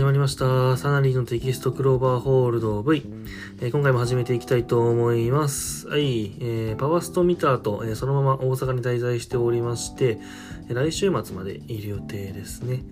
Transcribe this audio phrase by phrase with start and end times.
[0.00, 0.78] 始まりました。
[0.78, 3.04] サナリーのテキストクローバーホールド V。
[3.60, 5.88] えー今回も始めていきたいと思います。
[5.88, 6.38] はい。
[6.40, 10.18] えーパワースト見た後、えーそのまま大阪に滞在しておりまして、
[10.70, 12.82] え来週末までいる予定ですね。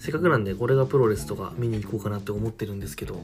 [0.00, 3.20] せっかくなんで、これがプロレスとか見に行こうかなって思ってるんですけど、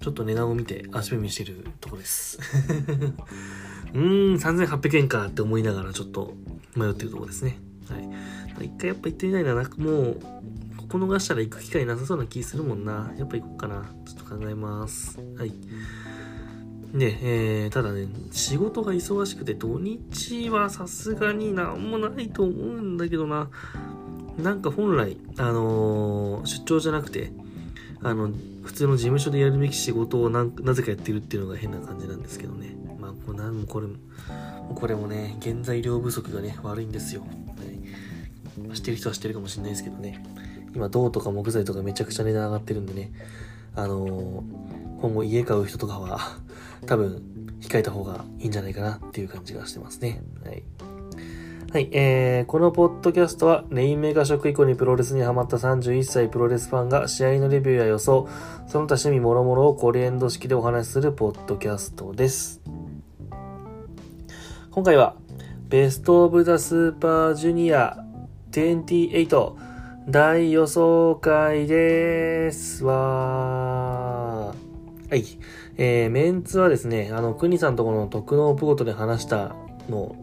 [0.00, 2.38] ちょっと値段を見て足踏みしてるとこです。
[3.92, 6.36] うーん、3800円かって思いながらちょっと
[6.76, 7.58] 迷ってるとこですね。
[7.90, 7.98] は
[8.62, 8.66] い。
[8.66, 9.56] 一回やっぱ行ってみたいな。
[9.56, 10.20] なんかもう、
[10.88, 13.12] ここ逃したら行く機会なさそうな気するもんな。
[13.18, 13.90] やっぱ行こうかな。
[14.06, 15.18] ちょっと考えます。
[15.36, 15.52] はい。
[16.94, 17.18] で、
[17.64, 23.50] えー、ただね、仕事が忙しくて土日はさすがになんもないと思うんだけどな。
[24.38, 27.32] なんか本来、あのー出張じゃなくて、
[28.00, 28.30] あの、
[28.62, 32.76] 普通の事務所でやるべき仕事をななぜかやってるっていうのが変な感じなんですけどね。
[32.98, 33.96] まあ、これなんもこれも、
[34.74, 37.22] これもね、原材料不足がね、悪いんですよ。
[37.22, 37.26] は
[38.66, 38.74] い。
[38.74, 40.24] 知ってる人は知ってるかもしれないですけどね。
[40.74, 43.12] 今銅とか木材とかめちゃくちゃ値段上がってるんでね、
[43.74, 46.18] あのー今後家買う人とかは
[46.86, 47.22] 多分
[47.60, 50.22] 控えた方がいいんじゃないかなっていう感じがしてますね。
[50.44, 50.62] はい。
[51.70, 58.26] はい、えー、このポッドキャストは、レインメーカー職以降にプロレスにハマった31歳プロレスファンが試合のレビューや予想、
[58.66, 62.62] その他趣味諸々をコリエンド式でお話しするポッドキャストです。
[64.70, 65.14] 今回は、
[65.68, 68.02] ベストオブザスーパージュニア
[68.50, 69.67] 28
[70.10, 72.94] 大予想会ですわ。
[72.94, 74.54] は
[75.12, 75.22] い。
[75.76, 79.54] えー、メンツはですね、あの、クニさんとこの特納ポートで話した
[79.90, 80.16] の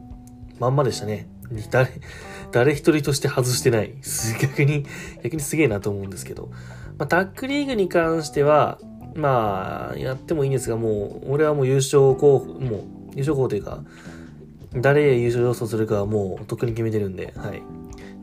[0.60, 1.28] まんまでしたね。
[1.70, 1.92] 誰、
[2.52, 3.94] 誰一人として外してない。
[4.42, 4.88] 逆に、
[5.22, 6.50] 逆にすげえなと思うんですけど。
[6.98, 8.80] まあ、タックリーグに関しては、
[9.14, 12.82] まあ、やってもいいんですが、もう、俺はもう優勝候補、もう、
[13.14, 13.84] 優勝候補というか、
[14.74, 17.62] 誰優勝予想するかはもうとっくに決めてるんで、はい。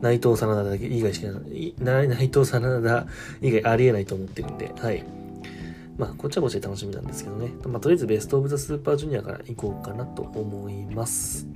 [0.03, 3.07] 内藤真田だけ以外しかない、内藤真田
[3.41, 5.03] 以外ありえないと思ってるんで、はい。
[5.97, 7.53] まあ、こっちはこっちで楽しみなんですけどね。
[7.65, 11.47] まあ、とりあえずベストオブザスーパージュニアから行こうかなと思います。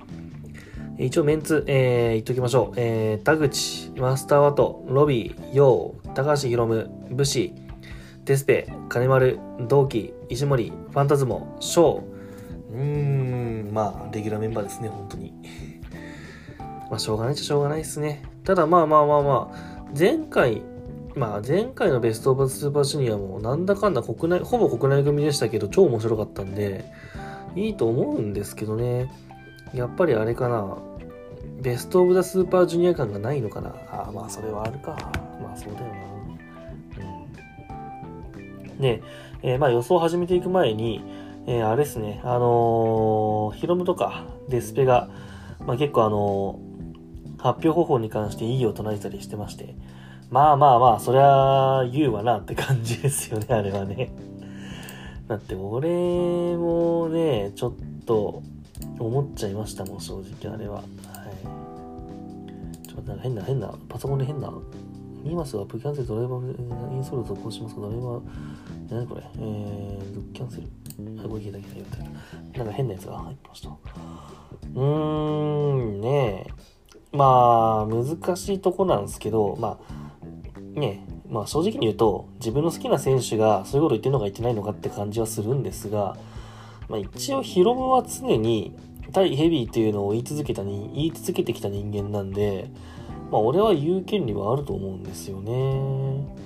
[0.98, 2.80] 一応メンツ、えー、言っときましょう。
[2.80, 7.54] えー、田口、マスターワト、ロビー、ヨウ、高橋宏夢、武士、
[8.24, 12.04] デスペ、金丸、同期、石森、ファンタズモ、ショー。
[12.72, 15.34] うーん、まあ、レギュラーメンバーですね、本当に。
[16.90, 18.24] まあ、しょうがないっちゃしょうがないですね。
[18.48, 20.62] ただ、まあまあまあまあ、前回、
[21.16, 26.86] まあ、前回のベストオブスーパージュニアも、なんだかんだ国内、ほぼ国内組でしたけど、超面白かったんで、
[27.58, 29.12] いいと思うんですけどね。
[29.74, 30.78] やっぱりあれかな。
[31.62, 33.76] ベストオブザスーパージュニア感がないのかな。
[33.92, 34.92] ああ、まあそれはあるか。
[35.44, 35.94] まあそうだよな。
[38.70, 38.78] うん。
[38.80, 39.04] で、
[39.42, 41.04] えーまあ予想を始めていく前に、
[41.48, 45.10] えーあれですね、あのーヒロムとかデスペが、
[45.66, 46.62] まあ結構あの
[47.38, 49.76] 発表方法に関して異議を唱えたりしてまして、
[50.30, 54.12] まあまあまあ、そりゃ言うわなって感じですよね、あれはね。
[55.28, 55.90] だって俺
[56.58, 57.74] もね、ちょっ
[58.06, 58.44] と
[59.00, 60.76] 思っちゃいましたもん、正直あれは。
[60.76, 60.86] はい。
[62.88, 64.52] ちょっと待って、変な、変な、パソコンで変な。
[65.24, 68.22] ミーマスはアップキャンセルドライバーインストール続行しますが、ドライバー、
[68.90, 69.24] 何これ？
[69.40, 70.64] えー、キャンセル。
[71.18, 71.98] はい、これ聞いたけど、言われ
[72.54, 73.70] たなんか変なやつが入ってました。
[73.70, 76.77] うーん、ねえ。
[77.12, 86.18] まあ、難しいとこなんですけど、まあ、ね、まあ正直に言うと、自分の好きな選手がそういうこと言ってるのか言ってないのかって感じはするんですが、
[86.90, 88.76] まあ一応ヒロムは常に
[89.12, 92.70] 対ヘビーっていうのを言い続けたに、言い続けてきた人間なんで、
[93.32, 96.38] まあ俺は言う権利はあると思うんですよね。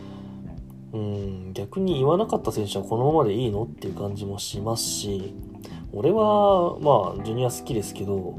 [0.94, 5.34] うん、逆に言わなかった選手はこのままでいいのっていう感じもしますし、
[5.94, 8.36] 俺は、まあ、ジュニア好きですけど、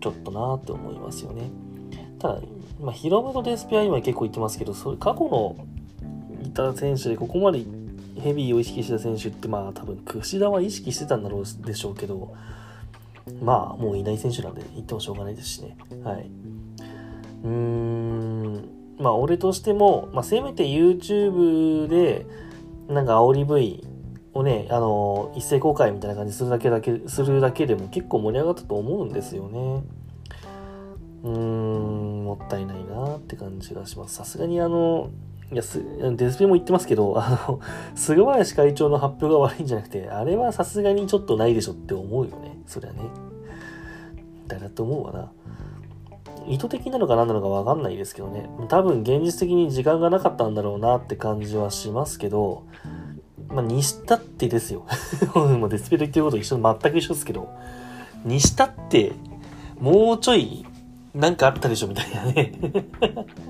[0.00, 1.50] ちょっとなーって思いますよね。
[2.18, 2.40] ただ、
[2.80, 5.56] まあ、ヒロムとデスペは今結構言ってますけど、それ過去の
[6.42, 7.64] いた選手でここまで
[8.20, 12.34] ヘビーを意識した選手って、まあ多分、櫛田は意識してたんだろうでしょうけど、
[13.42, 15.76] まあ、もういない選手なんで言ってもしょうがないですしね。
[16.02, 16.30] はい。
[17.44, 22.26] うーん、まあ、俺としても、まあ、せめて YouTube で、
[22.88, 23.93] なんか煽り V
[24.34, 29.84] をね、あの、一斉公開みたいな感じするだけだけ、するだけでも結構盛り上がったと思うんですよね。
[31.22, 34.16] うーん、もったいないなって感じがします。
[34.16, 35.10] さすがにあの、
[35.52, 35.80] いや、す
[36.16, 37.60] デスペも言ってますけど、あの、
[37.94, 42.58] 菅林会長の発表が悪いんじゃなくて、あれはさすがにちょっとないでしょって思うよね。
[42.66, 42.98] そりゃね。
[44.48, 45.32] 誰だと思うわな。
[46.46, 48.48] 意図的なのか何なのかわかんないですけどね。
[48.68, 52.64] 多分現実的に時間がなかったんだろうなって感じはしますけど、
[53.54, 54.84] まあ、にしたってですよ。
[55.34, 57.48] もうデスペと言ってること一緒、全く一緒ですけど、
[58.24, 59.12] にしたって、
[59.80, 60.66] もうちょい、
[61.14, 62.52] なんかあったでしょみたいなね。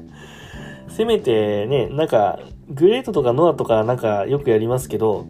[0.89, 5.27] せめてね、なんか、グレートとかノアとかなんかよくやりますけど、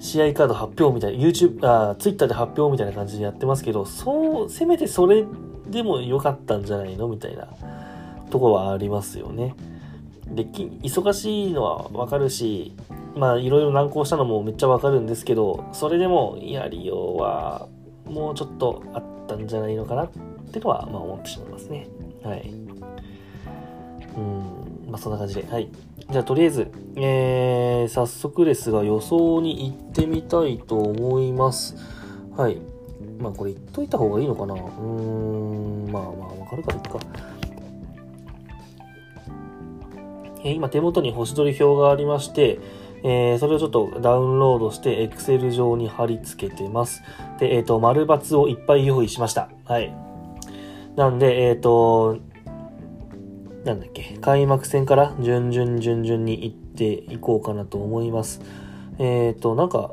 [0.00, 5.24] 試合カード発表みたいな、YouTube、あ、Twitter で発表みたいな感じでやってますけど、そう、せめてそれ
[5.70, 7.48] でも良かったんじゃないのみたいな
[8.30, 9.54] とこはありますよね。
[10.28, 12.74] で、忙しいのはわかるし、
[13.16, 17.68] まあいろいろ難航したのもめっちゃわかるんですけど、それでもやりようは
[18.06, 20.10] もうちょっとあったんじゃないのかなっ
[20.52, 21.88] てのは、まあ思ってしまいますね。
[22.22, 22.50] はい。
[24.16, 25.46] うん、まあそんな感じで。
[25.50, 25.68] はい。
[26.10, 31.76] じゃあとりあえず、えー、早速ですが予想に行ってみたいと思います。
[32.36, 32.58] はい。
[33.18, 36.98] まあこれ言っといた方がいいのかなうーん、まあまあわかるからいっか。
[40.44, 42.60] え、今手元に星取り表がありまして、
[43.02, 47.02] えー、それをちょっとダウンロードして Excel 上に貼り付けてます。
[47.38, 49.50] で、えっ、ー、と、丸抜をいっぱい用意しました。
[49.64, 49.94] はい。
[50.96, 52.18] なんで、えっ、ー、と、
[53.64, 58.40] なんだっけ、開幕戦から順々順々に行っていこうかなと思います。
[58.98, 59.92] えっ、と、なんか、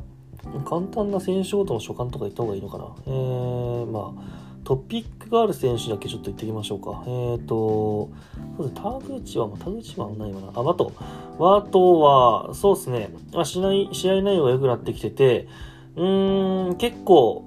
[0.65, 2.85] 簡単な選手ごとの所感とか言った方がいいのかな。
[3.07, 7.03] えー、まあ、トピックがある選手だけちょっと言ってきましょうか。
[7.07, 8.09] えっ、ー、と、
[8.57, 10.47] まず田口は、田口はないわな。
[10.55, 10.91] あ、あと、
[11.37, 15.47] ワートは、そうですね、まあ、試合試合内容が良くなってきてて、
[15.95, 17.45] うーん、結構、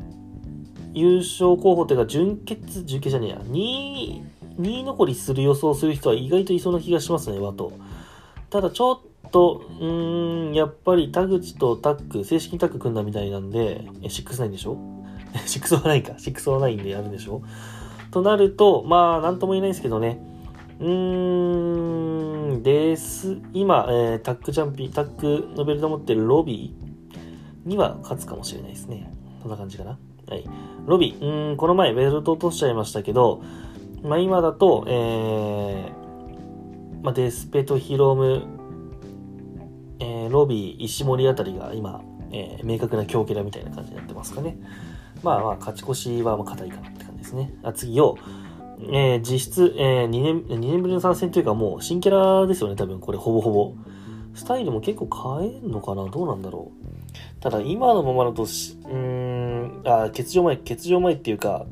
[0.93, 4.23] 優勝候補っていうか、準決、準決じゃねえや、2位、
[4.61, 7.73] 2位残りする予想する人は意外といそうな気がしますね、ワト。
[8.51, 14.94] ただちょっと、うーん、やっぱり田口とタック、正式にタック組んだみたいなんで、え、6-9でしょ？
[15.35, 16.13] ?6 はないか。
[16.13, 17.43] 6はないんでやるでしょ？
[18.11, 20.21] となると、まあ、なんとも言えないですけどね。
[20.81, 23.39] うーん、です。
[23.53, 29.13] 今、えー、タックチャンピ、タックのベルト持ってるロビーには勝つかもしれないですね。
[29.43, 29.99] そんな感じかな。
[30.29, 30.45] はい。
[30.87, 33.43] ロビー、うん、この前ベルト落としちゃいましたけど、
[34.03, 38.43] まあ、今だと、えー、まあ、デスペとヒロム、
[39.99, 44.57] えー、ロビー、石森あたりが今、えー、明確な強キャラみたいな感じになってますかね。
[45.25, 47.55] まあまあ、勝ち越しはまあ硬いかなって感じですね。
[47.63, 48.17] あ次を、
[48.93, 53.73] えー、実質、えー、2年、2年ぶりの参戦というかもう新キャラですよね、多分これほぼほぼ。
[54.35, 56.07] スタイルも結構変えんのかな？
[56.09, 57.41] どうなんだろう。
[57.41, 61.67] ただ今のままだと、うーん、あ、欠場前、欠場前っていうか、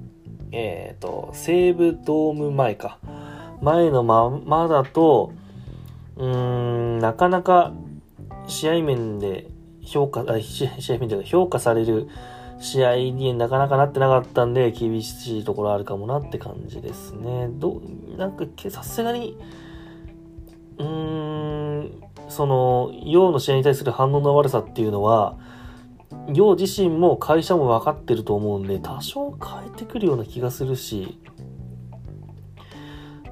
[0.53, 2.99] えっ、ー、と、西武ドーム前か。
[3.63, 5.33] 前のままだと、
[6.17, 7.73] うーん、なかなか
[8.47, 9.49] 試合面で
[9.83, 12.09] 評価、あ試合面で評価される
[12.63, 17.49] 試合になかなかなってなかったんで、厳しいところあるかもなって感じですね。
[17.51, 17.83] ど、
[18.17, 19.37] なんか、さすがに、
[20.79, 25.37] うーん、その、陽の試合に対する反応の悪さっていうのは、
[26.33, 31.19] 陽自身も会社も分かってると思うんで、多少変えてくるような気がするし、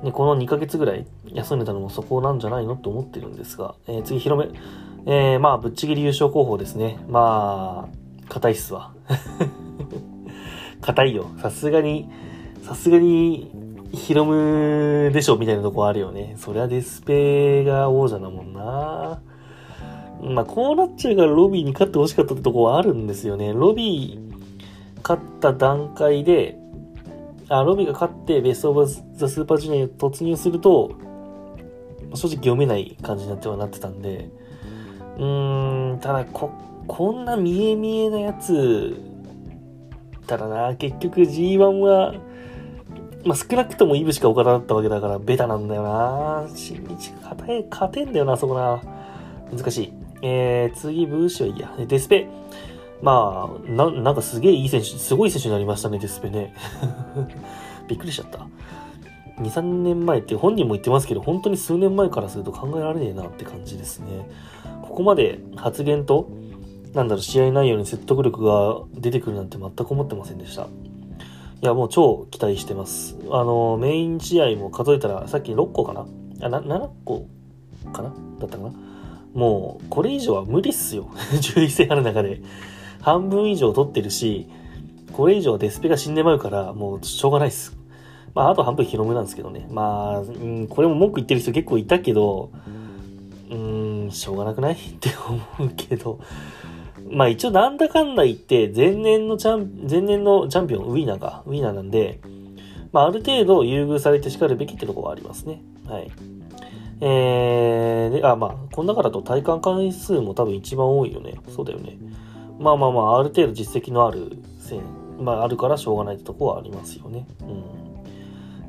[0.03, 4.53] ね、この2ヶ月ぐらい休んでたのもそこなんじゃないのと思ってるんですが、えー、次、広め。
[5.07, 6.99] えー、まあ、ぶっちぎり優勝候補ですね。
[7.09, 8.00] まあ、
[8.31, 8.93] 硬いっすわ。
[10.81, 11.27] 硬いよ。
[11.43, 12.09] さすがに、
[12.63, 13.51] さすがに、
[13.93, 16.35] ヒロムでしょみたいなとこあるよね。
[16.39, 19.21] そりゃデスペが王者だもんな。
[20.23, 23.53] まあ、こうなっちゃうからロビーに勝ってほしかったってとこはあるんですよね。
[23.53, 26.57] ロビー勝った段階で、
[27.49, 30.93] あ、ロビーが勝ってベストオブザスーパージュニアに突入すると、
[32.15, 34.31] 正直読めない感じになってはなってたんで、
[35.19, 36.51] うーん、ただ、こ、
[36.87, 38.97] こんな見え見えなやつ、
[40.27, 42.15] ただな、結局 G1 は、
[43.25, 46.47] まあ、少なくともイブしか岡田だったわけだから、ベタなんだよな。
[46.55, 48.81] 新日勝て、勝てんだよな、そこな。
[49.55, 49.93] 難しい。
[50.23, 51.75] えー、次、ブーシはいいや。
[51.87, 52.29] デスペ。
[53.03, 56.55] まあ、な、なんかすげえいい選手、すごい選手になりましたね、デスペね。
[57.89, 58.47] びっくりしちゃった。
[59.43, 64.29] 2、3年前って本人も言ってますけど、本当に数年前からすると考えられねえなって感じですね。
[64.83, 66.29] ここまで発言と、
[66.95, 70.63] なんだろう、試合内容に説得力が出てくるなんて全く思ってませんでした。
[71.63, 73.17] いや、もう超期待してます。
[73.31, 76.07] あの、メイン試合も数えたら、さっき6個かな？
[76.43, 77.27] あ、な、7個
[77.93, 78.13] かな？
[78.41, 78.73] だったかな？
[79.35, 81.09] もう、これ以上は無理っすよ。
[81.37, 82.43] 11戦ある中で。
[83.03, 84.49] 半分以上取ってるし、
[85.13, 87.77] これ以上デスペが死んでまうから、もうしょうがないっす。
[88.35, 89.69] まあ、あと半分広めなんですけどね。
[89.71, 92.51] まあ、うん、これも文句言ってる人結構いたけど、
[93.51, 94.75] うーん、しょうがなくない？
[94.77, 96.19] って思うけど、
[97.11, 102.21] まあ一応なんだかんだ言って、前年のチャン、前年のチャンピオン、ウィーナーか、ウィーナーなんで、
[102.93, 105.63] まあある程度優遇されて叱るべきってとこはありますね。
[105.87, 106.11] はい。
[107.03, 111.35] えー、で、あ、まあ、この中だと体感回数も多分一番多いよね。
[111.49, 111.97] そうだよね。
[112.59, 114.83] まあまあまあ、ある程度実績のある線、
[115.19, 117.27] まああるからしょうがないってとこはありますよね。
[117.41, 117.65] うん。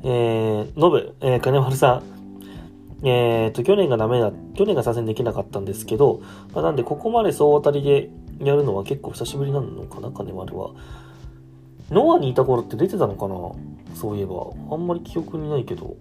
[0.04, 2.12] えー、ノブ、えー、金丸さん。
[3.04, 6.22] えっ、と、去年がダメだ、去年が参戦できなかったんですけど、
[6.54, 8.10] まあ、なんでここまで総当たりで
[8.42, 10.70] やるのは結構久しぶりなのかな、金丸は。
[11.90, 13.34] ノアにいた頃って出てたのかな
[13.94, 14.50] そういえば。
[14.70, 15.96] あんまり記憶にないけど。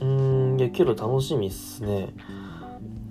[0.00, 2.08] うーん、いや、けど楽しみっすね。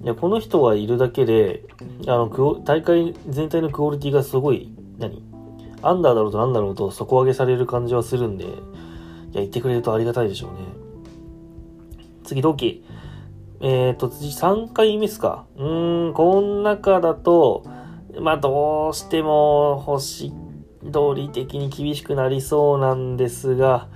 [0.03, 1.63] いや、この人がいるだけで、
[2.07, 2.29] あの、
[2.65, 5.23] 大会全体のクオリティがすごい、何？
[5.81, 8.53] アンダーだろうとなんだろうと底上げされる感じはするんで、いや、
[9.33, 10.59] 言ってくれるとありがたいでしょうね。
[12.23, 12.85] 次、同期。
[13.59, 15.45] えっ、ー、と、次3回目っすか。
[15.57, 17.65] うーん、この中だと、
[18.20, 20.32] まあ、どうしても星
[20.84, 23.88] 通り的に厳しくなりそうなんですが、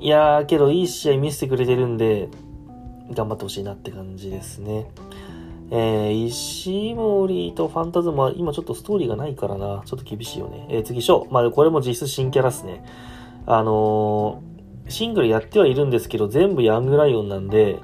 [0.00, 2.28] いやー、けどいい試合見せてくれてるんで、
[3.10, 4.86] 頑張ってほしいなって感じですね。
[5.70, 9.82] えー、石森とファンタズマ、今ちょっとストーリーがないからな。
[9.84, 10.66] ちょっと厳しいよね。
[10.70, 11.32] えー、次、ショー。
[11.32, 12.84] まあ、これも実質新キャラっすね。
[13.46, 17.80] あのー、シングルやってはいるんですけど、全部ヤングライオンなんで、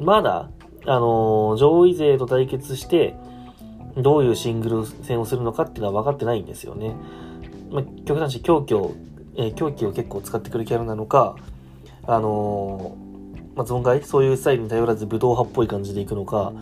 [0.00, 0.50] まだ、
[0.84, 3.16] あのー、上位勢と対決して、
[3.96, 6.94] どういうシングル戦をするのかっていうのは分かってないんですよね。
[7.70, 8.94] まあ、極端に狂気を、
[9.36, 11.36] えー、狂気を結構使ってくるキャラなのか、
[12.06, 16.52] あのー、まあ、存外、そういうスタイルに頼らず武道派っぽい感じでいくのか、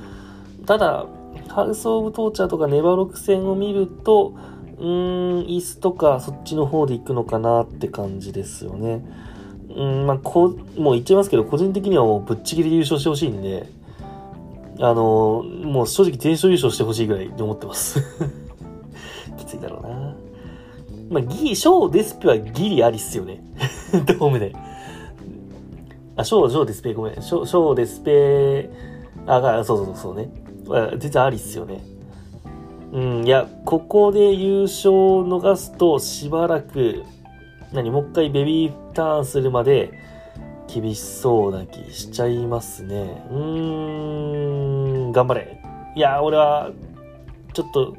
[0.67, 1.07] ただ、
[1.49, 4.35] ハウス・オブ・トーチャーとかネバロク戦を見ると、
[4.79, 9.05] うーん、イスとかそっちの方で行くのかなって感じですよね。
[9.76, 13.69] うん、まあ、こう、もう言っちゃいますけど、個人的にはもうぶっちぎりで優勝してほしいんで、
[14.81, 18.00] あのー、もう正直全勝優勝してほしいぐらいに思ってます。
[19.38, 20.16] きついだろうな。
[21.11, 23.45] まあ、ギリ、ショー・デスペはギリありっすよね。
[24.07, 24.54] ドームで。
[26.16, 27.14] あ、ショー、ショー・デスペ、ごめん。
[27.23, 28.71] ショー、ショー・デスペ、
[29.26, 30.31] あ、そうそうそうね。
[30.99, 31.85] 全然ありっすよね。
[32.93, 37.02] うん、いや、ここで優勝を逃すとしばらく、
[37.73, 39.93] 何、もう一回ベビーターンするまで
[40.81, 43.25] 厳しそうな気しちゃいますね。
[43.31, 45.61] うーん、頑張れ。
[45.95, 46.73] いや、俺は、
[47.52, 47.97] ちょっと、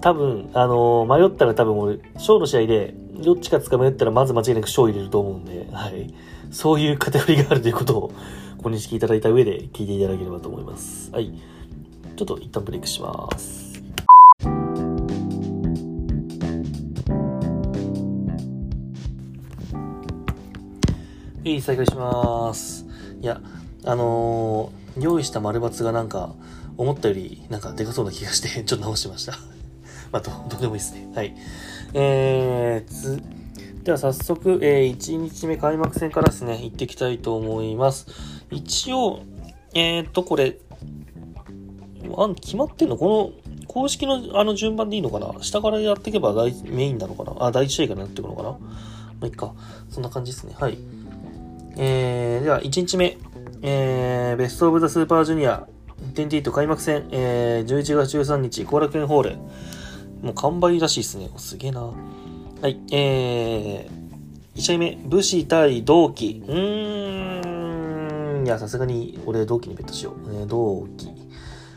[0.00, 6.14] 多分、あのー、迷ったら多分俺、ショーの試合で、どっちかつか迷ったらまず間違いなくショー入れると思うんで、はい。
[6.52, 8.12] そういうカテゴリーがあるということを
[8.58, 11.10] ご認識いただいた上で聞いていただければと思います。
[11.10, 11.32] はい。
[12.16, 13.67] ちょっと一旦ブレイクします。
[21.48, 22.86] いい、再開します。
[23.22, 23.40] いや、
[23.84, 26.34] あのー、用意した丸抜がなんか、
[26.76, 29.32] 思ったよりなんかでかそうな気がして、 ちょっと直しました。
[30.12, 31.10] まあ、ど、どうでもいいですね。
[31.14, 31.34] はい。
[31.94, 33.22] えー、つ、
[33.82, 38.06] では早速、えー、1日目開幕戦からですね、行っていきたいと思います。
[38.50, 39.20] 一応、
[39.74, 40.58] えー、っと、これ、
[42.16, 42.96] あ決まってんの？
[42.96, 45.34] この、公式のあの順番でいいのかな？
[45.42, 47.34] 下からやっていけば大メインなのかな？
[47.46, 48.50] あ、第一試合からなっていくのかな？
[48.50, 48.58] ま
[49.22, 49.54] あ、いっか。
[49.90, 50.54] そんな感じですね。
[50.58, 50.78] はい。
[51.80, 53.16] えー、では、1日目。
[53.62, 55.66] えー、ベストオブザスーパージュニア、
[56.14, 59.36] 10-8開幕戦、えー、11月13日、後楽園ホール。
[60.22, 61.30] もう完売らしいですね。
[61.36, 61.82] すげえな。
[61.82, 61.92] は
[62.68, 66.42] い、えー、1試合目、武士対同期。
[66.48, 70.34] うーん、いや、さすがに俺同期にベットしよう。
[70.34, 71.06] えー、同期。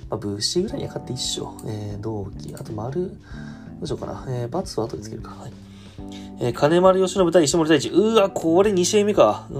[0.09, 1.53] まあ、武士ぐらいには勝って一緒。
[1.65, 2.55] えー、同期。
[2.55, 3.13] あと丸、ど
[3.81, 4.25] うしようかな。
[4.29, 5.29] えー、バツは後でつけるか。
[5.31, 5.51] はい。
[6.43, 7.89] えー、金丸義信対石森大地。
[7.89, 9.45] うわ、これ2試合目か。
[9.51, 9.59] うー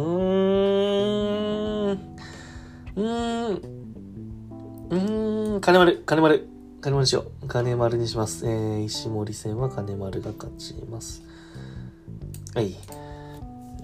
[1.94, 2.00] ん。
[2.96, 3.56] うーん。
[4.90, 5.62] うーん。
[5.62, 6.48] 金丸、金丸。
[6.82, 7.48] 金丸にしよう。
[7.48, 8.48] 金丸にします。
[8.48, 11.22] えー、石森戦は金丸が勝ちます。
[12.56, 12.76] はい。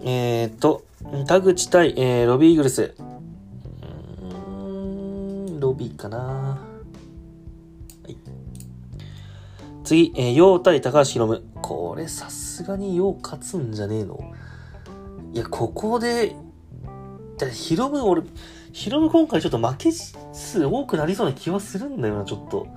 [0.04, 0.84] えー、っと、
[1.28, 2.96] 田口対、えー、ロビーイーグルス。
[2.98, 6.67] うーんロビーかな
[9.88, 11.62] 次、えー、陽対高橋宏夢。
[11.62, 14.20] これさすがに陽勝つんじゃねえの？
[15.34, 16.36] いや、ここで、
[17.38, 18.24] だヒロム、俺、
[18.74, 22.68] ヒロム今回ちょっと負け数多くなりそうな気はするんだよな、ちょっと。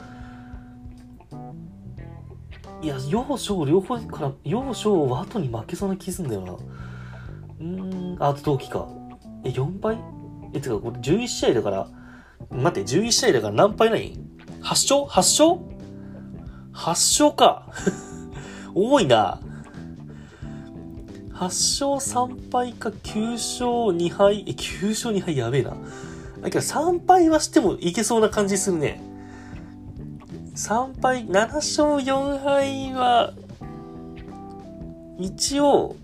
[2.80, 6.56] いや、要章両方から、要章は後に負けそうな気すんだよな。
[7.60, 8.86] うん、あと同期か。
[9.42, 9.98] え、4倍
[10.52, 11.88] え、てか、これ11試合だから、
[12.52, 15.69] 待って、11試合だから何敗ない ?8 勝 ?8 勝？
[16.72, 17.66] ?8 勝か。
[18.74, 19.40] 多いな。
[21.32, 24.44] 8勝3敗か9勝2敗。
[24.46, 25.70] え、9勝2敗やべえな。
[26.42, 29.00] だけど3敗はしてもいけそうな感じするね。
[30.54, 33.32] 3敗、7勝4敗は、
[35.18, 35.96] 一応、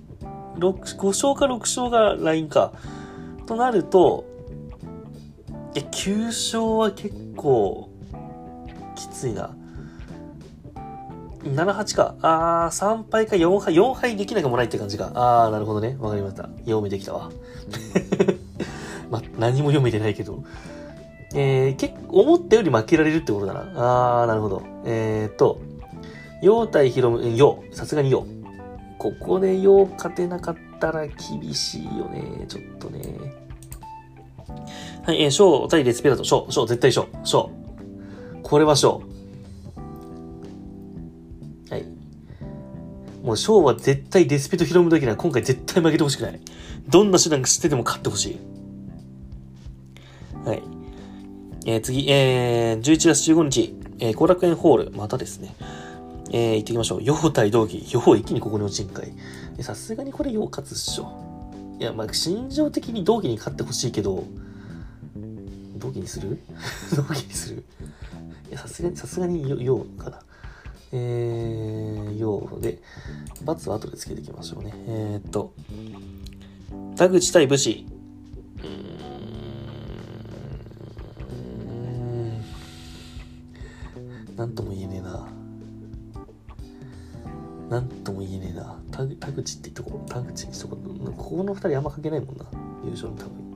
[0.58, 2.72] 6、5勝か6勝がラインか。
[3.46, 4.24] となると、
[5.74, 7.90] え、9勝は結構、
[8.94, 9.54] きついな。
[11.54, 12.14] 7、8か。
[12.22, 15.12] あー、3敗か4敗、4敗できなくもないって感じか。
[15.14, 15.96] あー、なるほどね。
[16.00, 16.48] わかりました。
[16.64, 17.30] 4目できたわ。
[19.10, 20.42] ま、7、何も読めてないけど。
[21.34, 24.22] えー、結構、思ったより負けられるってことだな。
[24.22, 24.62] あー、なるほど。
[24.84, 25.58] えーと、
[26.42, 27.62] 陽対ヒロム、陽。
[27.72, 28.26] さすがに陽。
[28.98, 32.46] ここで陽勝てなかったら厳しいよね。
[32.48, 33.02] ちょっとね。
[35.04, 36.24] はい、えー、翔対レスペラト。
[36.24, 37.06] 翔、翔、絶対翔。
[37.24, 37.50] 翔。
[38.42, 39.02] これは翔。
[43.26, 46.40] もう翔は絶対デスペとヒロムだけは今回絶対負けてほしくない。
[46.88, 48.38] どんな手段が知ってても勝ってほしい。
[50.48, 50.62] はい。
[51.66, 55.56] えー、次、えー、11月15日、えー、後楽園ホール、またですね。
[56.30, 57.00] えー、行ってきましょう。
[57.02, 57.84] 陽対同期。
[57.90, 59.12] 陽一気にここに落ちんかい。
[59.60, 61.52] さすがにこれ陽勝つっしょ。
[61.80, 64.22] いや、まあ、心情的に同期に勝ってほしいけど、
[65.78, 66.38] 同期にする？
[66.94, 67.64] 同期にする？
[68.50, 70.20] いや、さすがに、さすがに陽かな。
[70.92, 72.80] えー、陽で、
[73.44, 74.72] 罰は後でつけていきましょうね。
[74.88, 75.52] えー、っと、
[76.96, 77.86] 田口対武士。
[84.36, 85.28] なんとも言えねえな。
[87.70, 88.78] なんとも言えねえな。
[88.90, 90.04] 田田口ってとこ。
[90.08, 91.12] 田口にしとこう。
[91.12, 92.44] ここの二人あんま関係ないもんな。
[92.84, 93.46] 優勝の多分。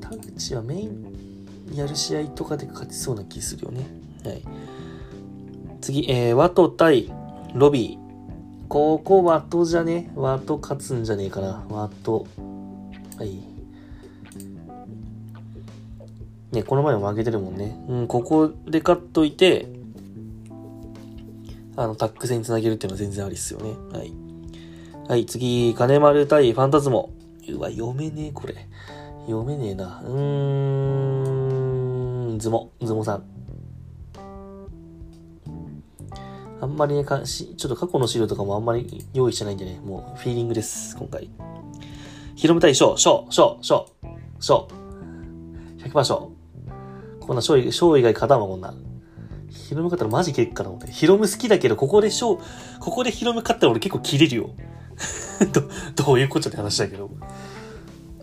[0.00, 1.14] 田口はメイン
[1.74, 3.86] やる試合とかで勝ちそうな気するよね。
[4.24, 4.42] はい。
[5.80, 7.12] 次、えー、ワト対
[7.54, 8.08] ロビー。
[8.68, 10.10] ここワトじゃね？
[10.14, 11.64] ワト勝つんじゃねえかな。
[11.70, 12.26] ワト。
[13.16, 13.38] はい。
[16.52, 17.82] ね、この前も負けてるもんね。
[17.88, 19.68] うん、ここで勝っといて、
[21.76, 23.70] あの、タック戦につなげるっていうのは全然ありっすよね。
[23.96, 24.12] はい。
[25.08, 27.10] はい、次、金丸対ファンタズモ。
[27.48, 28.54] うわ、読めねえ、これ。
[29.26, 30.02] 読めねえな。
[30.04, 30.14] うー
[32.34, 33.24] ん、ズモ、ズモさん。
[36.60, 41.30] あんまりね、かし、ちょっと過去の資料とかもあんまり用意してないんでね、もうフィーリングです、今回。
[42.34, 43.88] ヒロム対ショー、ショー、ショー、ショー、
[44.40, 45.90] ショー。
[45.90, 47.18] 100%ショー。
[47.20, 48.74] こんな、ショー、ショー以外勝たんわ、こんな。
[49.50, 50.90] ヒロム勝ったらマジ結果なので。
[50.90, 54.50] ヒロム好きだけど、ここでショー、ここでヒロム勝ったら俺結構切れるよ。
[55.52, 57.10] ど、どういうことって話だけど。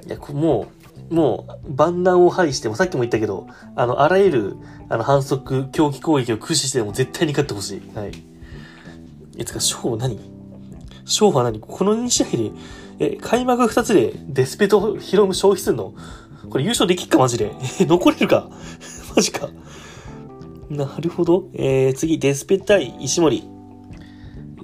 [0.07, 0.67] いや、も
[1.09, 4.57] う、もう、万難を排しても、さっきも言ったけど、あの、あらゆる、
[4.89, 7.81] あの、反則、競技攻撃を駆使しても絶対に勝ってほしい。
[7.95, 8.11] はい。
[9.37, 10.19] いつか、ショー何？
[11.05, 11.59] ショーは何？
[11.59, 12.51] この2試合で、
[12.99, 15.93] え、開幕2つでデスペとヒロム消費するの？
[16.49, 17.51] これ優勝できっかマジで。
[17.79, 18.49] え、残れるか？
[19.15, 19.49] マジか。
[20.69, 21.49] なるほど。
[21.53, 23.43] えー、次、デスペ対石森。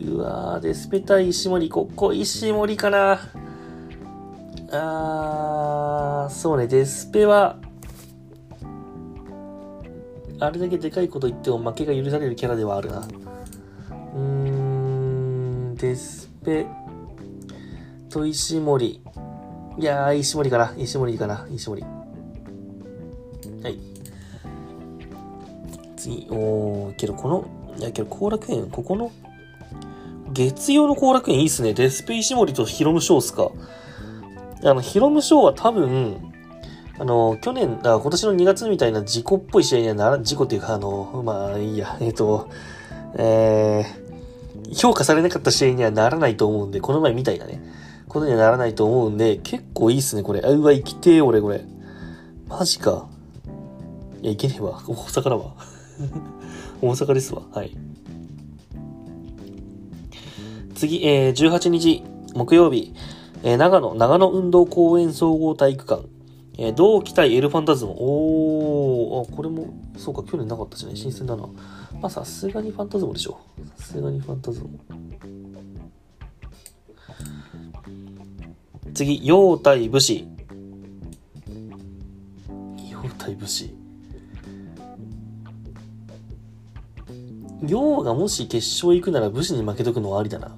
[0.02, 1.70] うわー、デスペ対石森。
[1.70, 3.20] ここ、石森かな。
[4.72, 7.58] あー、そうね、デスペは、
[10.40, 13.00] あれだけでかいこと言っても負けが許されるキャラではあるな。
[13.00, 14.51] うーん、
[15.82, 16.68] デスペ
[18.08, 19.02] と石森。
[19.80, 20.76] いやー、石森かな。
[20.78, 21.48] 石森かな。
[21.52, 21.82] 石森。
[21.82, 21.88] は
[23.68, 23.80] い。
[25.98, 29.12] 次、おー、けどこの、いやけど後楽園、ここの、
[30.32, 31.74] 月曜の後楽園いいっすね。
[31.74, 33.50] デスペ石森とヒロムショーっすか。
[34.64, 36.32] あの、ヒロムショーは多分、
[37.00, 42.50] あの、去年、あ今年の2月みたいな事故っぽい試合にはなら、事故っていうか、あの、まあ、いいや、えっ、と、
[43.16, 44.01] えー、
[44.74, 47.62] 評価されなかった試合にはならないと思うんで、この前みたいなね。
[48.12, 50.42] ことにはならないと思うんで、結構いいっすね、これ。
[50.42, 51.64] うわ、生きてえ、俺、これ。
[52.50, 53.08] マジか。
[54.22, 54.84] いや、いけねえわ。
[54.86, 55.56] 大阪だわ。
[56.82, 57.44] 大阪ですわ。
[57.54, 57.72] はい。
[60.76, 62.04] 次、えー、18日、
[62.36, 62.94] 木曜日、
[63.44, 66.04] えー、長野、長野運動公園総合体育館。
[66.58, 67.94] えー、同期対エルファンタズム。
[67.98, 71.48] おー、あ、これも、そうか、去年なかったしね、新鮮だな。
[72.02, 73.40] まあ、さすがにファンタズムでしょ。
[73.78, 74.80] さすがにファンタズム。
[78.94, 80.28] 次、陽対武士。
[82.90, 83.76] 陽対武士。
[87.68, 90.56] 陽がもし決勝行くなら武士に負けとくのはありだな。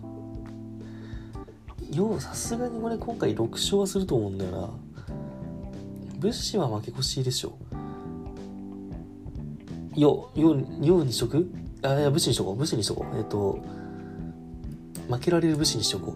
[1.92, 4.70] 陽、さすがにこれ今回6勝はすると思うんだよな。
[6.20, 7.58] 武士は負け越しでしょ。
[9.96, 11.50] 陽、陽、陽にしとく？
[11.82, 12.56] あ、いや、武士にしとこう。
[12.56, 13.18] 武士にしとこう。
[13.18, 13.60] えっと、
[15.10, 16.16] 負けられる武士にしとこ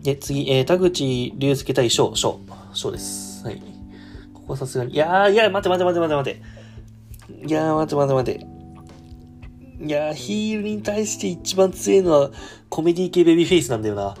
[0.00, 0.04] う。
[0.04, 2.40] で、次、えー、田口竜介対翔、翔、
[2.72, 3.44] 翔です。
[3.46, 3.62] はい。
[4.34, 6.42] ここはさすがに、いやー、いや、待て待て待て待て待
[7.38, 7.46] て。
[7.46, 9.84] いやー、待て待て待て。
[9.84, 12.30] いやー、ヒールに対して一番強いのは
[12.68, 14.16] コメディ系ベビーフェイスなんだよな。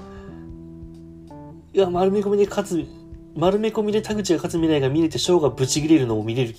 [1.74, 2.86] いや、丸め込みで勝つ、
[3.34, 6.54] 丸め込みで田口が勝つ未来が見れて、翔がブチ切れるのも見れる、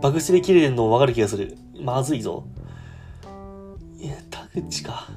[0.00, 1.56] 爆スレ切れるのもわかる気がする。
[1.80, 2.44] まずいぞ。
[3.98, 5.08] いや、田口か。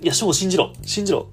[0.00, 1.30] いや、翔信じろ信じろ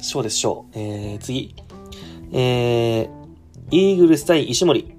[0.00, 0.66] 翔です、翔。
[0.74, 1.54] えー、次。
[2.32, 3.08] えー、
[3.70, 4.94] イーグルス対石森。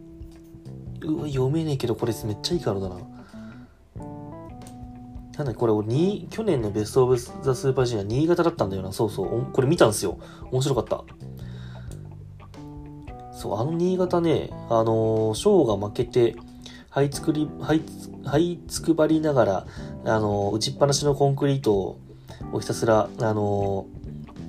[1.02, 3.07] うわ、読めねえけど、これめっちゃいいカードだな。
[5.38, 8.92] なんだこれ、俺、に、去年のベストオブザスーパージュニア、新潟だったんだよな。
[8.92, 9.46] そうそう。
[9.54, 10.18] これ見たんですよ。
[10.52, 11.04] 面白かった。
[13.34, 16.36] そう、あの新潟ね、あのー、ショーが負けて、
[16.90, 19.68] 這いつくり、這いつ、這いつくばりながら、
[20.06, 22.00] あのー、打ちっぱなしのコンクリート
[22.52, 23.86] をひたすら、あの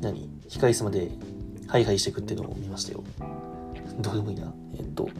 [0.00, 1.10] ー、何控室まで
[1.66, 3.04] ハイハイしていくっていうのを見ましたよ。
[3.98, 4.54] どうでもいいな。
[4.78, 5.10] えっと、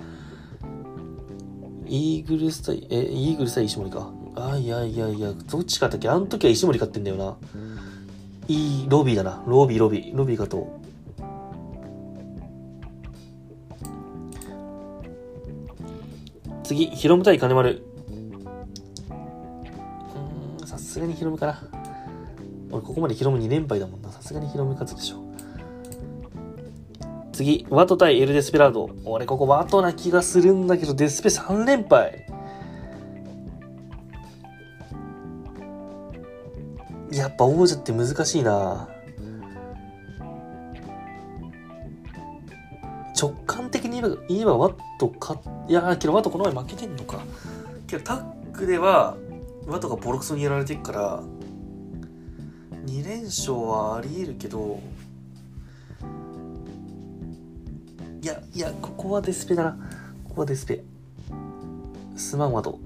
[1.87, 4.11] イーグルス対、え、イーグルス対石森か。
[4.40, 6.09] あ、いやいやいや、どっちかったっけ？
[6.09, 7.37] あの時は石森勝ってんだよな。
[8.46, 9.42] いい、ロビーだな。
[9.46, 10.16] ロビー、ロビー。
[10.16, 10.79] ロビーかと。
[16.62, 17.83] 次、ヒロム対金丸。
[20.61, 21.62] うん、さすがにヒロムかな。
[22.70, 24.12] 俺、ここまでヒロム2連敗だもんな。
[24.12, 25.24] さすがにヒロム勝つでしょ。
[27.33, 28.90] 次、ワト対エル・デスペラード。
[29.05, 32.27] 俺、ここワトな気がするんだけど、デスペ3連敗。
[37.38, 38.88] ぱ王者って難しいな
[43.18, 47.20] 直感的に言えばワットか、いやけどワットこの前負けてんのか。
[47.87, 49.16] けどタックでは、
[49.66, 51.22] ワットがボロクソにやられてるから、
[52.87, 54.81] 2連勝はあり得るけど、
[58.22, 59.72] いや、いや、ここはデスペだな。
[60.29, 60.85] ここはデスペ。
[62.16, 62.79] すまんワット。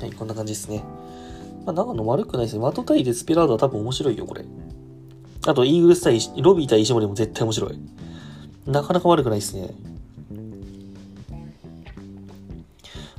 [0.00, 0.82] はい、こんな感じですね。
[1.66, 2.62] まあ、長野悪くないですね。
[2.62, 4.44] ワト対デスペラードは多分面白いよ、これ。
[5.46, 7.78] あと、イーグルス対、ロビー対石森も絶対面白い。
[8.66, 9.74] なかなか悪くないですね。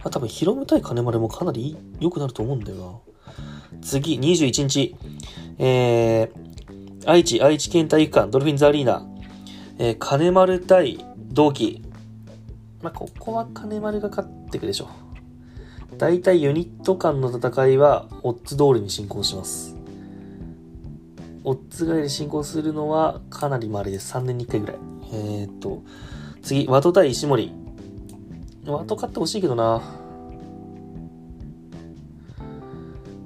[0.04, 3.04] あ、多分、ヒロム対金丸もかなり良くなると思うんだよ
[3.74, 3.80] な。
[3.82, 4.96] 次、21日。
[5.60, 9.06] えー、愛知、愛知県体育館、ドルフィンズアリーナ。
[9.78, 11.84] えー、金丸対同期。
[12.82, 15.17] まあ、ここは金丸が勝ってくでしょう。
[15.96, 19.76] 大体ユニット間の戦いは、オッズ通りに進行します。
[21.44, 24.14] オッズ外で進行するのはかなり稀です。
[24.14, 24.78] 3年に1回ぐらい。
[25.14, 25.82] えー、っと、
[26.42, 27.54] 次、ワト対石森。
[28.66, 29.82] ワト勝ってほしいけどな。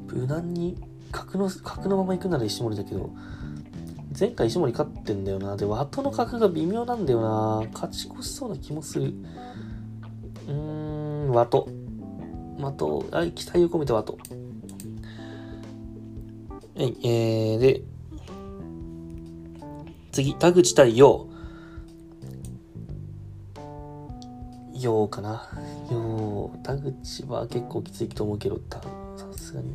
[0.08, 0.78] 無難に、
[1.12, 3.10] 角の、角のまま行くなら石森だけど、
[4.17, 5.58] 前回石森勝ってんだよな。
[5.58, 7.63] で、ワトの角が微妙なんだよな。
[7.74, 9.13] 勝ち越しそうな気もする。
[10.47, 11.67] うーん、ワト。
[12.62, 14.17] ワト、はい、期待を込めてワト。
[16.76, 17.82] はい、えー、で、
[20.12, 21.28] 次、田口対陽。
[24.74, 25.47] 陽かな？
[25.91, 26.52] 陽。
[26.63, 28.60] 田口は結構きついと思うけど、
[29.15, 29.69] さすがに。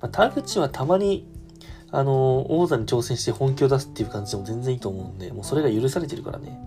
[0.00, 1.26] まあ、田口はたまに、
[1.90, 6.58] あの、王座に挑戦して本気を出すっていう感じでも全然いいと思うんで、もうそれが許されてるからね。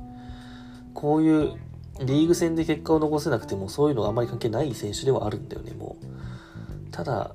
[0.94, 1.54] こういう
[2.06, 6.92] リーグ戦で結果を残せなくても、そういうのがあまり関係ない選手ではあるんだよね、もう。
[6.92, 7.32] ただ、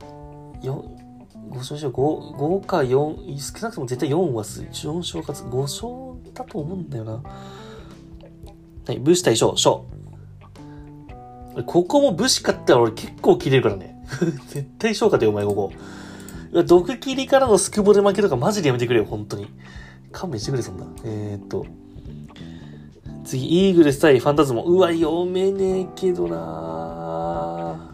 [0.62, 7.22] 5勝勝5、5か4、少なくとも絶対4は、4勝勝つ、5勝だと思うんだよな。
[8.86, 9.86] はい、武士対将、将。
[11.64, 14.02] ここも武士勝ったら俺結構切れるからね。
[14.48, 15.72] 絶対将勝てよ、お前ここ。
[16.64, 19.48] 毒切りからのスクボで負けとかマジでやめてくれよ、本当に。
[20.12, 20.86] 勘弁してくれ、そんな。
[21.04, 21.66] えー、っと。
[23.26, 24.62] 次、イーグルス対ファンタズモ。
[24.62, 27.92] うわ、読めねえけどな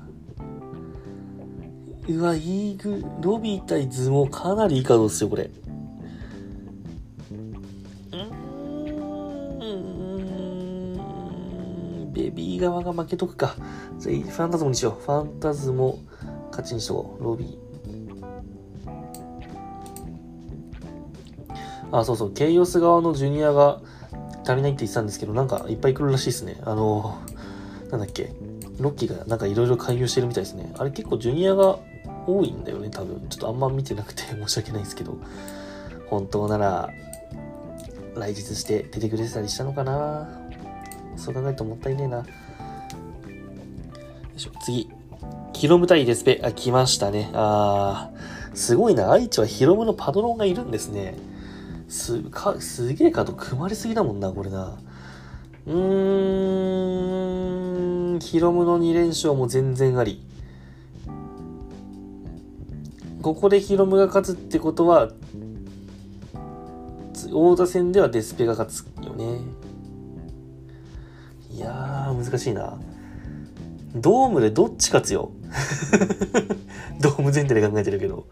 [2.06, 5.50] うわ、イーグル、ロビー対ズモかなりいいカードですよ、これ。
[12.12, 13.56] ベビー側が負けとくか。
[13.98, 15.02] じゃあ、ファンタズモにしよう。
[15.02, 15.98] ファンタズモ、
[16.50, 17.24] 勝ちにしとこう。
[17.24, 17.58] ロビー。
[21.90, 22.34] あ、そうそう。
[22.34, 23.80] ケイオス側のジュニアが
[24.44, 26.58] 足りないって言ってたんですけど、なんかいっぱい来るらしいですね。
[26.64, 27.18] あの、
[27.90, 28.32] なんだっけ。
[28.78, 30.72] ロッキーがなんかいろいろ勧誘してるみたいですね。
[30.78, 31.78] あれ結構ジュニアが
[32.26, 33.26] 多いんだよね、多分。
[33.28, 35.16] ちょっとあんま見てなくて 申し訳ないんですけど。
[36.08, 36.90] 本当なら、
[38.16, 40.28] 来日して出てくれてたりしたのかな
[41.16, 42.18] そう考えるともったいねえな。
[42.18, 42.24] よ
[44.36, 44.90] いしょ、次。
[45.54, 46.40] ヒロム対デスペ。
[46.42, 47.30] あ、来ましたね。
[47.32, 49.10] あー、すごいな。
[49.10, 51.14] 愛知はヒロムのパドロンがいるんですね。
[51.92, 54.78] す、か、すげえカード組まれすぎだもんな、これな。
[55.66, 55.76] うー
[58.16, 60.24] ん、ヒロムの2連勝も全然あり。
[63.20, 65.10] ここでヒロムが勝つってことは、
[67.30, 69.40] 大田戦ではデスペが勝つよね。
[71.50, 72.80] いやー、難しいな。
[73.94, 75.30] ドームでどっち勝つよ
[77.02, 78.24] ドーム前提で考えてるけど。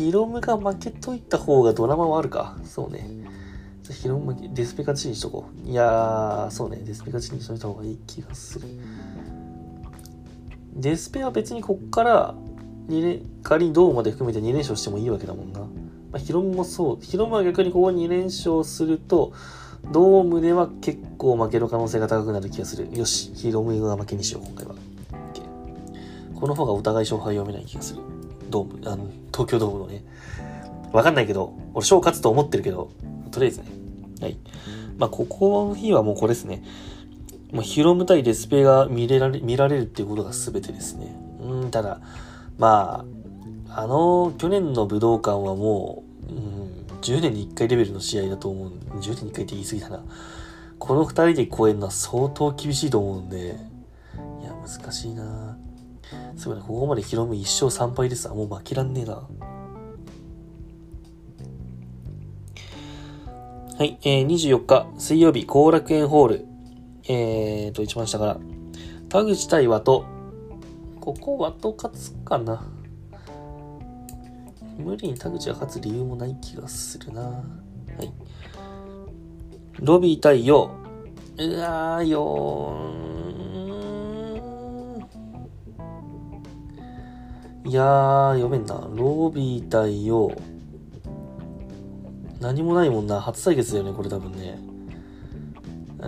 [0.00, 2.56] ヒロムが負けといた方がドラマはあるか。
[2.64, 3.06] そうね。
[3.90, 5.68] ヒロム負け、デスペ勝ちにしとこう。
[5.68, 6.78] いやー、そうね。
[6.78, 8.66] デスペ勝ちにしといた方がいい気がする。
[10.74, 12.34] デスペは別にこっから
[12.88, 15.60] 2連、仮にドームまで含めて2連勝してもいいわけだもんな。
[15.60, 15.66] ま
[16.14, 16.98] あ、ヒロムもそう。
[17.02, 19.34] ヒロムは逆にここ2連勝すると、
[19.92, 22.88] ドームでは結構負ける可能性が高くなる気がする。
[22.96, 24.76] よし、ヒロムが負けにしよう、今回は。
[26.36, 28.00] この方がお互い勝敗読めない気がする。
[28.50, 30.04] ドーム、あの、東京ドームのね。
[30.92, 32.90] わかんないけど、俺勝勝つと思ってるけど、
[33.30, 33.66] とりあえずね。
[34.20, 34.36] はい。
[34.98, 36.62] まあ、ここの日はもうこれですね。
[37.52, 41.16] もうヒロム対デスペが見れられ、見られるっていうことが全てですね。
[41.40, 42.00] うん、ただ、
[42.58, 43.04] ま
[43.68, 48.70] あ、あの、去年の武道館はもう、うん、10年に1回レベルの試合だと思う。
[48.98, 50.02] 10年に1回って言い過ぎだな。
[50.78, 53.56] この2人で超えるのは相当厳しいと思うんで、
[54.42, 55.49] いや、難しいな
[56.36, 59.28] そうね、ここまでヒロム1勝3敗ですもう負けらんねえな。
[63.80, 66.46] はい、えー、24日、水曜日、後楽園ホール。
[67.08, 68.36] えーと、一番下から。
[69.08, 70.04] 田口対和と、
[71.00, 72.62] ここ和と勝つかな。
[74.78, 77.22] 無理に田口が勝つ理由もない気がするな。
[77.22, 77.38] は
[78.02, 78.12] い。
[79.80, 80.70] ロビー対ヨ
[81.38, 81.42] ウ。
[81.42, 83.29] うわー、ヨー。
[87.66, 88.74] いやー、読めんな。
[88.74, 90.32] ロービー対ヨウ。
[92.40, 93.20] 何もないもんな。
[93.20, 94.58] 初対決だよね、これ多分ね。
[95.98, 96.06] うー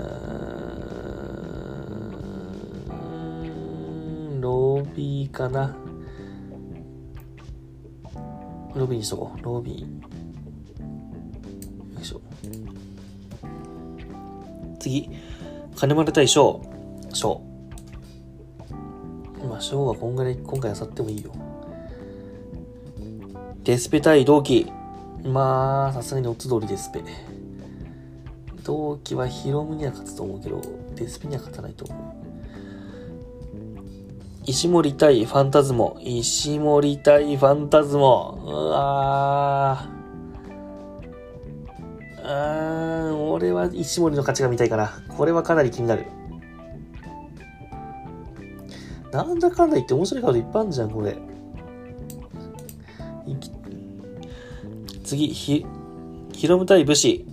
[4.38, 5.76] ん、ロビーかな。
[8.74, 9.42] ロビーにしとこう。
[9.42, 9.80] ロービー。
[11.94, 12.20] よいしょ。
[14.80, 15.10] 次。
[15.76, 16.62] 金丸対翔。
[17.12, 17.51] 翔。
[19.62, 21.30] まあ、翔はこんぐらい今回あさってもいいよ。
[23.62, 24.66] デスペ対同期。
[25.22, 27.00] まあ、さすがにオッズ通りデスペ。
[28.64, 30.60] 同期はヒロムには勝つと思うけど、
[30.96, 31.98] デスペには勝たないと思う。
[34.44, 35.96] 石森対ファンタズモ。
[36.00, 38.42] 石森対ファンタズモ。
[38.44, 42.22] うわー。
[42.24, 44.90] うーん、俺は石森の勝ちが見たいかな。
[45.16, 46.06] これはかなり気になる。
[49.12, 51.18] なんだかんだ言って面白いカードいっぱいあるじゃん、これ。
[55.04, 55.66] 次、ひ、
[56.32, 57.26] ヒロム対武士。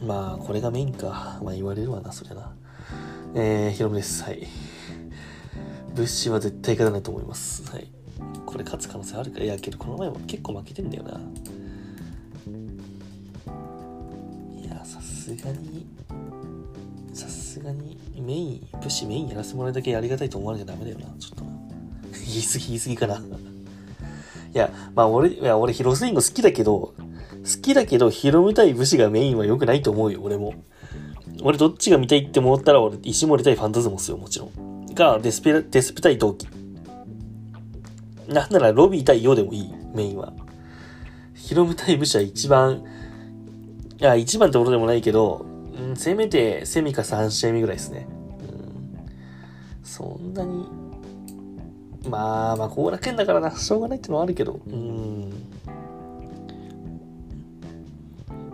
[0.00, 1.38] まあ、これがメインか。
[1.44, 2.54] まあ言われるわな、そりゃな。
[3.34, 4.24] えー、ヒロムです。
[4.24, 4.46] はい。
[5.94, 7.70] 物資は絶対勝たないと思います。
[7.70, 7.86] はい。
[8.46, 11.20] これ勝つ可能性あるかいや、けどこの前も結構負けてんだよな。
[14.60, 15.81] いや、さすがに、
[17.52, 21.06] すがに、メイン、武士メインやらせてもらうだけありがたいと思わなきゃダメだよな。
[21.18, 21.44] ちょっと。
[22.12, 23.16] 言い過ぎ言い過ぎかな。
[23.16, 23.20] い
[24.54, 26.94] や、まあ俺、いや、俺ヒロスイング好きだけど、
[27.44, 30.54] 好きだけど、ヒロム対武士がメインは良くないと思うよ、俺も。
[31.42, 34.86] 俺どっちが見たいって思ったら、俺、石森対ファンタズモっすよ、もちろん。
[34.94, 36.48] がデスペ、デスペ対同期。
[38.28, 40.32] なんならロビー対ヨでもいい、メインは。
[41.34, 42.82] ヒロム対武者一番、
[43.98, 45.51] いや、一番ってことでもないけど、
[45.96, 48.06] せめてセミか3試合目ぐらいですね。
[48.40, 50.66] うん、そんなに、
[52.08, 55.32] まあまあ、後楽園だからな、しょうがないってのはあるけど、うん。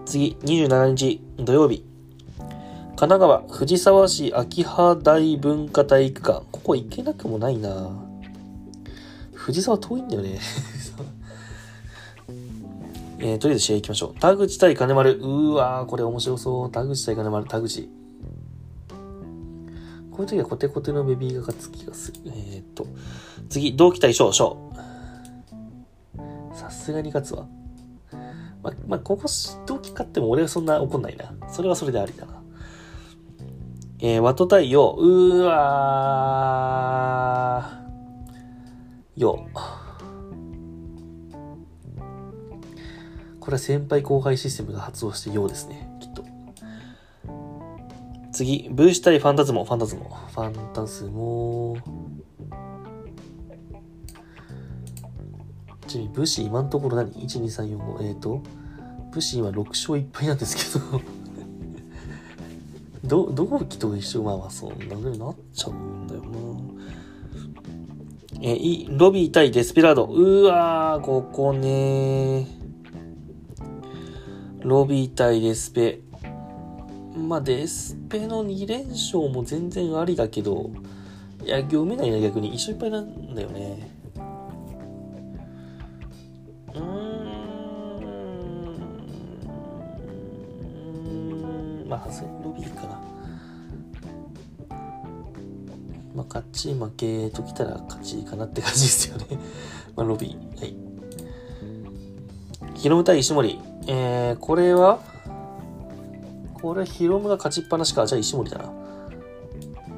[0.05, 1.85] 次、27日土曜日。
[2.97, 6.45] 神奈川藤沢市秋葉大文化体育館。
[6.51, 7.91] ここ行けなくもないな
[9.33, 10.41] 藤沢遠いんだよね
[13.21, 14.21] えー、とりあえず試合行きましょう。
[14.21, 15.19] 田口対金丸。
[15.19, 16.71] うーわー、これ面白そう。
[16.71, 17.89] 田口対金丸、田口。
[20.11, 22.21] こういう時はコテコテのベビーが勝つ気がする。
[22.27, 22.87] えー、っと。
[23.49, 24.57] 次、同期対翔、翔。
[26.53, 27.47] さすがに勝つわ。
[28.63, 29.25] ま、まあ、ここ、
[29.67, 31.33] 同期勝っても俺はそんな怒んないな。
[31.49, 32.43] それはそれでありだな。
[34.01, 35.05] えー、ワト対ヨウ。
[35.05, 39.21] うーわー。
[39.21, 39.45] ヨ
[43.49, 45.89] これは先輩後輩システムが発動してヨウですね。
[46.01, 46.23] きっと。
[48.31, 49.65] 次、ブーシュ対ファンタズモ。
[49.65, 50.05] ファンタズモ。
[50.05, 51.79] ファンタズモ。
[55.87, 58.03] ちなみに、武士今のところ何 ?1、2、3、4、5。
[58.07, 58.43] えっ、ー、と、
[59.15, 60.79] 武士今6勝1敗なんですけ
[63.09, 64.25] ど ど、同期と一緒？
[64.25, 66.29] まあまあそんな風になっちゃうんだよな。
[68.43, 70.05] えい、ロビー対デスペラード。
[70.05, 72.58] うわー、ここね
[74.69, 76.01] ロビー対デスペ。
[77.17, 80.71] まあ、デスペの2連勝も全然ありだけど、
[81.43, 82.55] いや、読めないな、逆に。
[82.55, 83.91] 一緒いっぱいなんだよね。
[86.75, 86.83] うー
[91.87, 91.89] ん。
[91.89, 92.89] まあ、さすがにロビーかな。
[96.15, 99.25] まあ、勝ち負けときたら勝ちかなって感じですよね。
[99.97, 100.61] まあ、ロビー。
[100.61, 100.77] はい。
[102.75, 103.68] ヒロム対石森。
[103.89, 105.01] えー、これは
[106.61, 108.05] これ、ヒロムが勝ちっぱなしか。
[108.07, 108.73] じゃあ石森だな。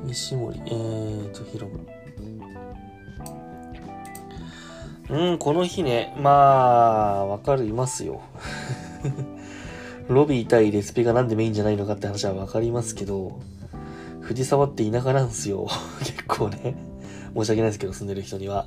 [0.08, 0.60] 石森。
[0.66, 1.86] えーと、ヒロム。
[5.08, 8.20] うん、この日ね、まあ、わかりますよ。
[10.08, 13.40] ロビー対レスピがなんでメインじゃないのかって話はわかりますけど、
[14.20, 15.66] 藤沢って田舎なんすよ。
[16.00, 16.76] 結構ね。
[17.34, 18.66] 申し訳ないですけど、住んでる人には。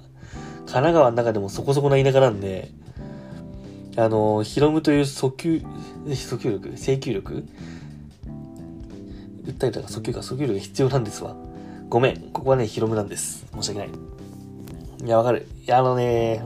[0.66, 2.72] 神奈川の中でもそこそこな田舎なんで、
[3.96, 5.62] あの、ヒロムという訴求、
[6.08, 7.44] 訴求力請求力？
[9.46, 11.36] 訴えたら訴求か、訴求力が必要なんですわ。
[11.90, 12.32] ごめん。
[12.32, 13.46] ここはね、ヒロムなんです。
[13.54, 13.90] 申し訳ない。
[15.06, 15.48] いや、わかる。
[15.64, 16.42] いや、あのね、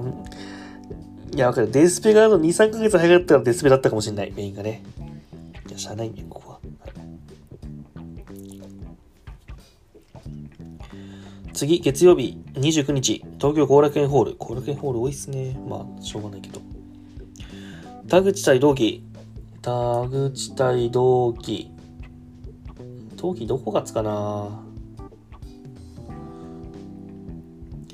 [1.33, 1.71] いや、わかる。
[1.71, 4.33] デスペがあの2、3ヶ月早かったらデスペだったかもしれない。
[4.36, 4.83] メインがね。
[5.69, 6.60] いや、しゃあないね、ここは。
[11.53, 14.36] 次、月曜日、29日、東京後楽園ホール。
[14.36, 15.57] 後楽園ホール多いっすね。
[15.67, 16.66] まあ、しょうがないけど。
[18.10, 19.04] 田口対同期。
[19.62, 21.70] 田口対同期。
[23.17, 24.63] 同期どこ勝つかな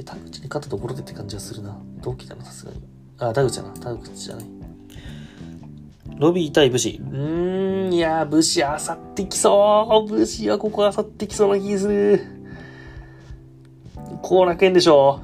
[0.05, 1.75] 田口に勝ったところでって感じがするな。
[2.03, 2.81] 同期だな、さすがに。
[3.17, 3.69] あ、田口だな。
[3.71, 4.45] 田口じゃない。
[6.19, 7.01] ロビー対武士。
[7.01, 10.11] うーん、いや武士あさってきそう。
[10.11, 12.21] 武士はここあさってきそうな気する。
[14.21, 15.21] 後楽園でしょ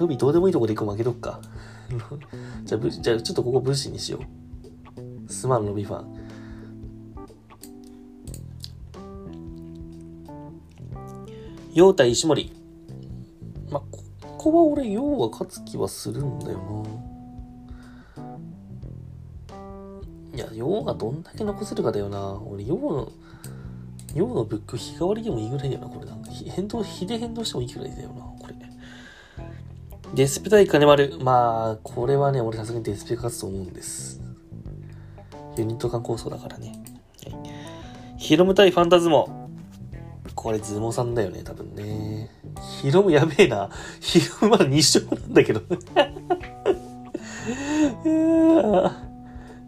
[0.00, 1.40] ロビーどうでもいいとこで行く負けとくか。
[2.64, 5.32] じゃあ、じゃあちょっとここ武士にしよう。
[5.32, 6.16] すまん、ロビーファン。
[11.74, 12.52] 陽対石森。
[13.70, 14.02] まあ、こ
[14.38, 16.64] こは俺、陽が勝つ気はするんだよな。
[20.34, 22.40] いや、用がどんだけ残せるかだよな。
[22.40, 23.12] 俺、用の、
[24.14, 26.30] 用のブック日替わりでもいいぐらいだよな、これなんか。
[26.30, 28.39] 変動、日で変動してもいいぐらいだよな。
[30.14, 31.16] デスペ対金丸。
[31.20, 34.20] まあ、これはね、俺さすがにデスペ勝つと思うんです。
[35.56, 36.82] ユニット間構想だからね。
[37.24, 37.30] は
[38.16, 39.48] い、ヒロム対ファンタズモ。
[40.34, 42.30] これズモさんだよね、多分ね。
[42.80, 43.70] ヒロムやべえな。
[44.00, 45.60] ヒロムまだ2勝なんだけど。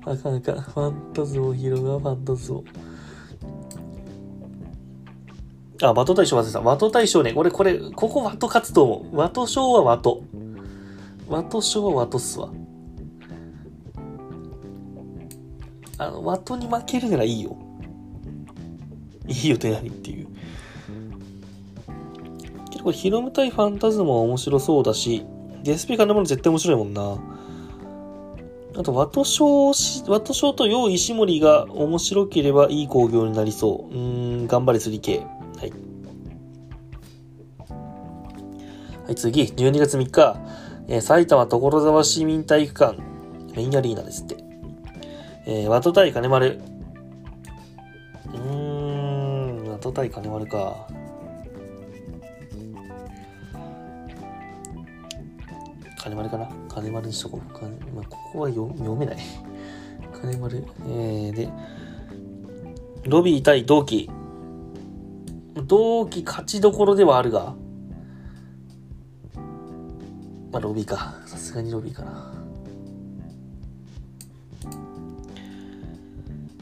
[0.04, 0.60] あかんあかん。
[0.60, 2.64] ファンタズモ、ヒロム広がファンタズム。
[5.80, 6.60] あ、ワト大賞忘れた。
[6.60, 7.32] ワト大賞ね。
[7.34, 9.16] 俺これ、ここワト勝つと思う。
[9.16, 10.22] ワト賞はワト。
[11.28, 12.50] ワト賞はワトっすわ。
[15.98, 17.56] あの、ワトに負けるならいいよ。
[19.26, 20.26] いいよって何っていう。
[22.70, 25.24] けどこれ、ヒロム対ファンタズムは面白そうだし、
[25.62, 27.18] デスピカのもの絶対面白いもんな。
[28.74, 29.72] あと、ワト賞、
[30.08, 33.94] ワト賞とヨウ石森が面白ければいい工業になりそう。
[33.94, 35.18] うーん、頑張れ 3K。
[35.18, 35.31] はい。
[39.14, 40.36] 次、12月3日、
[40.88, 42.98] えー、埼玉所沢市民体育館、
[43.54, 44.36] メインアリーナですって。
[45.46, 46.60] えー、ワト対金丸。
[48.26, 48.38] うー
[49.66, 50.86] ん、ワト対金丸か。
[55.98, 56.48] 金丸かな？
[56.68, 57.40] 金丸にしとこう。
[57.94, 59.16] まあ、ここは読めない。
[60.20, 60.64] 金丸。
[60.88, 61.48] えー、で、
[63.04, 64.10] ロビー対同期。
[65.66, 67.54] 同期勝ちどころではあるが、
[70.52, 71.14] まあ、ロビーか。
[71.24, 72.34] さすがにロビーかな。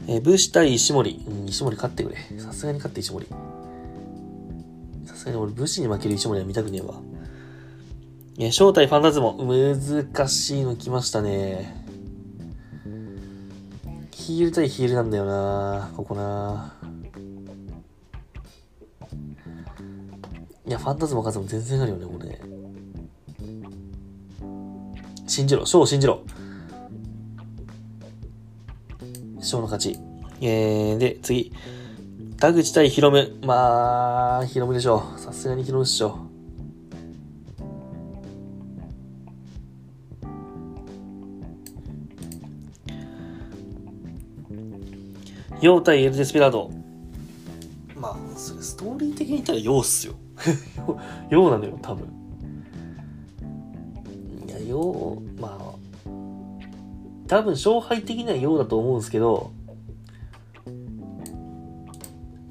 [0.07, 1.23] えー、武士対石森。
[1.27, 2.39] うん、石森勝ってくれ。
[2.39, 3.27] さすがに勝って石森。
[5.05, 6.95] さすがに俺武士に負ける石森は見たくねえわ。
[8.39, 9.33] え正体ファンタズモ。
[9.33, 11.85] 難しいの来ましたね。
[14.11, 16.75] ヒール対ヒールなんだよなここな
[20.65, 22.50] いや、ファンタズモ数も全然あるよね、これ。
[25.31, 26.23] 信じろ、ショーを信じろ。
[29.39, 29.97] ショーの勝ち。
[30.41, 31.53] えー、で、次。
[32.37, 33.39] 田口対ヒロム。
[33.43, 35.19] まあ、ヒロムでしょう。
[35.19, 36.27] さすがにヒロムでしょ。
[45.61, 46.71] ヨウ対エル・デスペラード。
[47.95, 50.15] まあ、それストーリー的に言ったらヨウっすよ。
[51.31, 52.20] ヨウなのよ、多分。
[54.61, 55.75] いや、ヨウ、まあ、
[57.27, 59.51] 多分勝敗的には陽だと思うんですけど、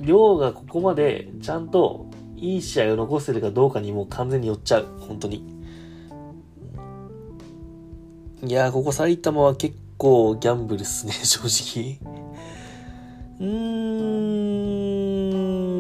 [0.01, 2.07] 陽がここまでちゃんと
[2.37, 4.87] いい試合を残せるかどうかにもう完全に寄っちゃう。
[5.01, 5.45] 本当に。
[8.43, 11.99] いや、ここ埼玉は結構ギャンブルっすね、 正直。
[13.39, 14.51] うー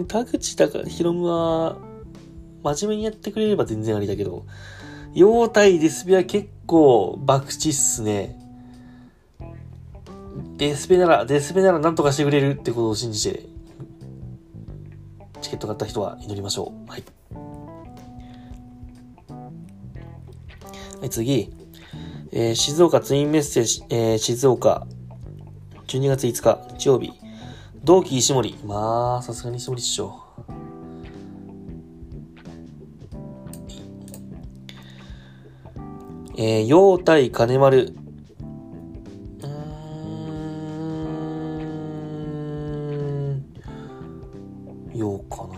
[0.02, 1.78] ん、田口だから、ヒロムは、
[2.62, 4.44] 真面目にやってくれれば全然ありだけど、
[5.14, 8.38] 陽対デスペは結構爆地っすね。
[10.56, 13.46] デスペなら、デスペなら何とかしてくれるってことを信じて、
[15.40, 16.90] チケット買った人は祈りましょう。
[16.90, 17.04] はい。
[21.00, 21.50] はい、次。
[22.32, 24.86] えー、静岡ツインメッセージ、えー、静岡、
[25.88, 27.12] 12月5日、日曜日。
[27.82, 28.56] 同期石森。
[28.64, 30.00] まあ、さすがに石森っし
[36.43, 37.95] えー、陽対金丸。
[39.43, 39.47] うー
[43.34, 43.45] ん。
[44.95, 45.53] 陽かな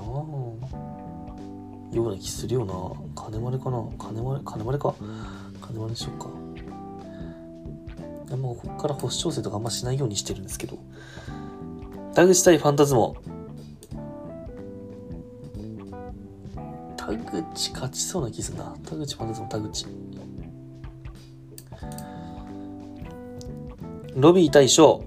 [1.92, 2.74] 陽な気するよな。
[3.14, 4.96] 金丸かな金丸、金丸か。
[5.60, 6.26] 金丸でしょうか。
[8.36, 10.78] もうここから星調整とかあんましないようにしてるんですけど。
[12.12, 13.14] 田口対ファンタズモ。
[16.96, 18.74] 田口勝ちそうな気するな。
[18.84, 19.86] 田口ファンタズモ、田口。
[24.14, 25.02] ロビー対翔。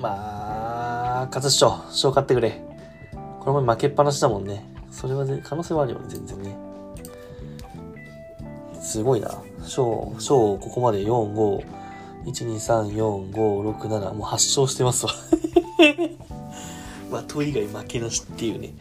[0.00, 1.82] まあ、勝つっしょ。
[1.90, 2.62] 翔勝ってくれ。
[3.40, 4.72] この前負けっぱなしだもんね。
[4.92, 6.56] それは可能性はあるよね、全然ね。
[8.80, 9.42] すごいな。
[9.66, 11.64] 翔、翔、ここまで4、5、
[12.26, 15.12] 1、2、3、4、5、6、7、もう8勝してますわ。
[17.26, 18.74] 的以外負けなしっていうね。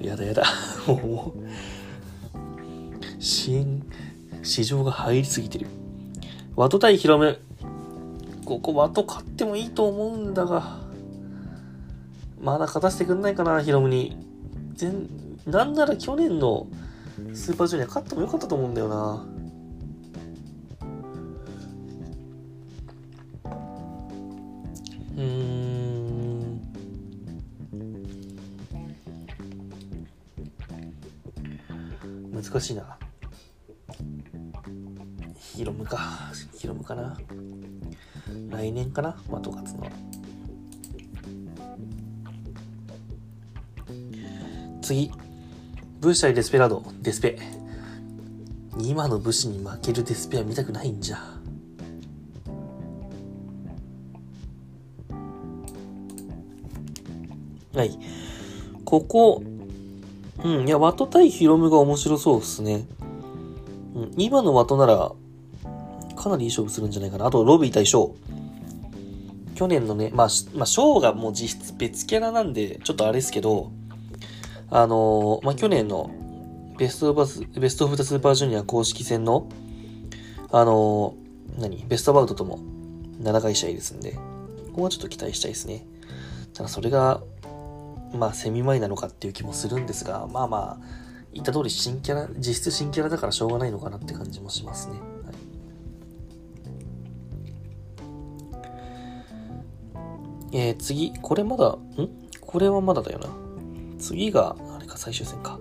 [0.00, 0.42] やだやだ。
[0.88, 1.38] もう、
[3.22, 3.84] 支援、
[4.42, 5.68] 市場が入りすぎてる。
[6.56, 7.45] ワト対ヒロム。
[8.46, 10.78] ここワト勝ってもいいと思うんだが。
[12.40, 14.16] まだ勝たせてくんないかな、ヒロムに。
[14.74, 15.08] 全、
[15.46, 16.68] なんなら去年の
[17.34, 19.26] スーパージュニア勝ってもよかったと思うんだよな。
[25.16, 26.60] うーん。
[32.32, 32.96] 難しいな。
[35.34, 35.98] ヒロムか。
[36.56, 37.16] ヒロムかな。
[38.50, 39.12] 来年かな？
[39.12, 39.90] 的勝つのは。
[44.82, 45.10] 次。
[46.00, 46.82] ブッシャイデスペラード。
[47.02, 47.38] デスペ。
[48.78, 51.18] 今の武士に負けるデスペは見たくないんじゃ。
[57.74, 57.98] はい。
[58.84, 59.42] ここ、
[60.44, 62.86] うん、いや、ワト対ヒロムが面白そうですね。
[63.94, 65.12] うん、今のワトなら、
[66.14, 67.26] かなりいい勝負するんじゃないかな。
[67.26, 68.25] あと、ロビー対ショー。
[69.56, 73.72] 去年のね、まあ、まあ、ショーがもう実質別キャラなんで、ちょっとあれですけど、
[74.70, 76.10] あのー、まあ、去年の
[76.78, 79.48] ベストオブス、ベストオブザスーパージュニア公式戦の、
[80.52, 81.84] あのー、何？
[81.88, 82.58] ベストバウトとも
[83.22, 84.20] 7回試合ですんで、こ
[84.76, 85.86] こはちょっと期待したいですね。
[86.52, 87.22] ただそれが、
[88.12, 90.86] まあ、セミ前なのかっていう気もするんですが、まあまあ、
[91.32, 95.15] 言った通り新キャラ、実質新キャラだからしょうがないのかなって感じもしますね。
[100.52, 101.78] えー、次、これまだ、ん？
[102.40, 103.28] これはまだだよな。
[103.98, 105.58] 次が、あれか、最終戦か。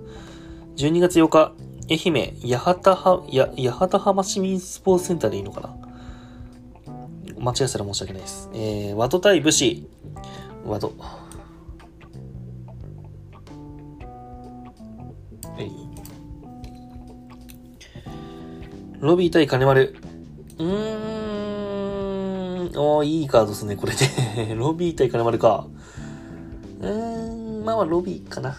[0.78, 1.54] 12月8日、
[1.90, 5.76] 愛媛、八幡は、や、八幡浜市民スポーツセンターでいいのかな？
[7.40, 8.50] 間違えたら申し訳ないです。
[8.54, 9.88] えー、ワト対武士。
[10.66, 10.94] ワト。
[19.02, 19.96] ロビー対金丸。
[20.58, 21.25] うーん。
[22.76, 25.68] おー、いいカードですね、これで ロビー対金丸か。
[26.82, 28.50] うーん、まあまあ、ロビーかな。
[28.50, 28.58] は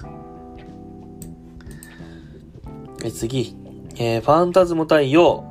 [3.05, 3.57] い、次。
[3.97, 5.45] えー、ファンタズム対ヨ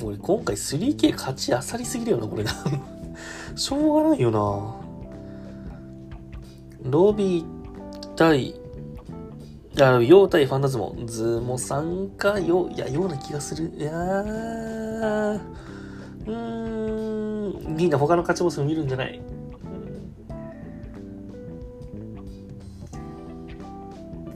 [0.00, 0.04] ー。
[0.04, 2.52] 俺、今回 3K 勝ちあさりすぎるよな、これな
[3.54, 4.82] しょうがないよな。
[6.90, 7.44] ロビー
[8.16, 8.54] 対
[9.80, 10.94] あの、ヨウ対ファンタズモ。
[11.06, 13.72] ズモさんか、よ、いや、ような気がする。
[13.74, 15.40] いやー、
[16.26, 19.20] うーん、みんな他の勝ちボスを見るんじゃない。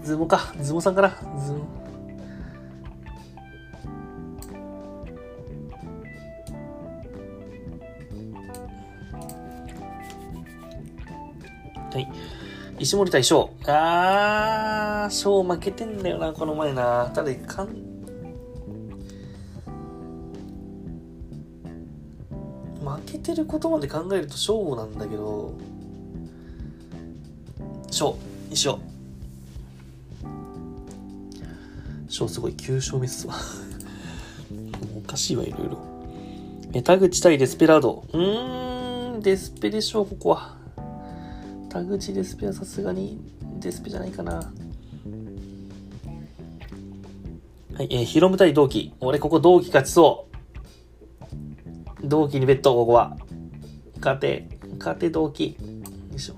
[0.03, 1.59] ズモか、ズモさんかな、ズモ。
[11.93, 12.09] はい。
[12.79, 13.51] 石森対翔。
[13.67, 17.11] あー、翔負けてんだよな、この前な。
[17.15, 17.69] ただ、いかん、
[22.85, 25.55] 負けてることまで考えると翔なんだけど、
[27.91, 28.17] 翔、
[28.51, 28.97] にしよう。
[32.13, 33.35] 翔すごい9勝目っすわ。
[34.97, 35.79] おかしいわ、いろいろ。
[36.75, 38.05] え、田口対デスペラード。
[38.13, 40.56] うーん、デスペでしょう、ここは。
[41.77, 43.21] 田口デスペはさすがに
[43.61, 44.37] デスペじゃないかな。
[47.75, 48.95] はい、えー、ヒロム対同期。
[49.01, 50.27] 俺ここ同期勝ちそ
[52.03, 52.09] う。
[52.09, 53.19] 同期にベット、ここは。
[53.97, 54.49] 勝て、
[54.79, 55.59] 勝て同期。
[56.11, 56.37] よいしょ。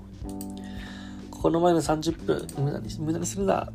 [1.31, 3.71] この前の30分、無駄に、無駄にするな。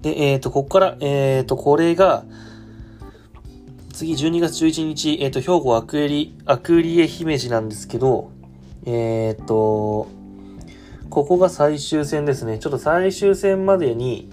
[0.00, 2.24] で、えっ、ー、と、ここから、えっ、ー、と、これが、
[3.92, 8.30] 次12月11日、えっ、ー、と、兵庫アクエリ、アクリエ姫路なんですけど、
[8.84, 10.08] えっ、と、
[11.08, 12.58] ここが最終戦ですね。
[12.58, 14.30] ちょっと最終戦までに、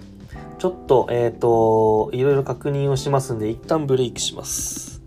[0.58, 5.00] ちょっと、えっ、と、いろいろ確認をしますんで、一旦ブレイクします。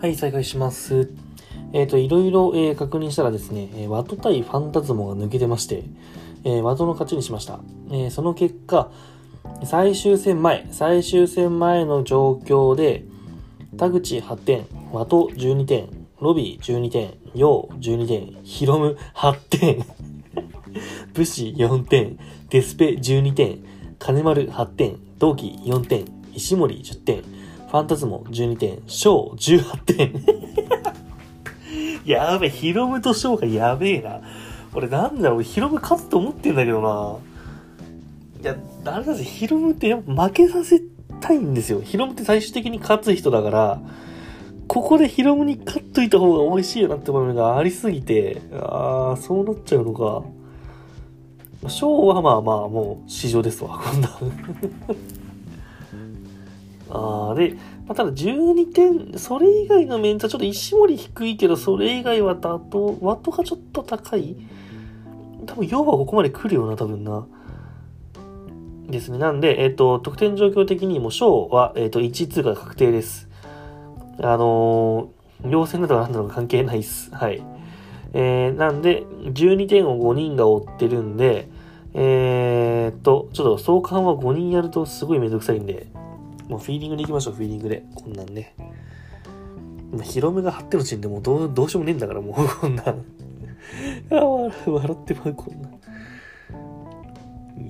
[0.00, 1.29] はい、再開します。
[1.72, 5.84] えっ、ー、と、いろいろ、えー、確認したらですね、えー、ワト対ファンタズモが抜けてまして、
[6.44, 7.60] えー、ワトの勝ちにしました。
[7.90, 8.90] えー、その結果、
[9.64, 13.04] 最終戦前、最終戦前の状況で、
[13.76, 15.88] 田口8点、ワト12点、
[16.20, 19.86] ロビー12点、ヨウ12点、ヒロム8点、
[21.14, 22.18] 武士4点、
[22.48, 23.58] デスペ12点、
[23.98, 26.04] 金丸8点、同期4点、
[26.34, 30.79] 石森10点、ファンタズモ12点、ショー18点。
[32.10, 34.20] やべえ、ヒロムとショーがやべえな。
[34.74, 37.16] 俺なんだろう、ヒロム勝つと思ってんだけどな。
[38.42, 40.80] いや、あれだぜ、ヒロムってやっぱ負けさせ
[41.20, 41.80] たいんですよ。
[41.80, 43.80] ヒロムって最終的に勝つ人だから、
[44.68, 50.22] ここでヒロムに勝っといた方が美味しいよなってものがありすぎて、ああ、そうなっちゃうのか。
[51.68, 54.08] ショーはまあまあもう市場ですわ、こんな。
[56.90, 57.56] ああ、で、
[57.90, 64.36] まあ、ただ12点、それ以外のメンツはちょっと石森低いけど、それ以外はだと、ワットがちょっと高い
[65.44, 67.26] 多分、要はここまで来るよな、多分な。
[68.88, 69.18] ですね。
[69.18, 73.28] なんで、えっ、ー、と、得点状況的にも、小は、えっ、ー、と、1位通過確定です。
[74.20, 77.12] あのー、両戦などは何なのか関係ないっす。
[77.12, 77.42] はい。
[78.12, 81.48] えー、なんで、12点を5人が追ってるんで、
[81.94, 85.88] えー、っと、ちょっと相関は5人やるとすごいめんどくさいんで、
[86.50, 87.84] もうフィーリングでいきましょう、フィーリングで。
[87.94, 88.56] こんなんね。
[90.02, 92.86] ヒロムが張ってのチームでもうどうどうしようもねえんだから、もうこんなん。
[92.88, 92.94] あ
[94.10, 95.68] 笑笑ってまう、こんな。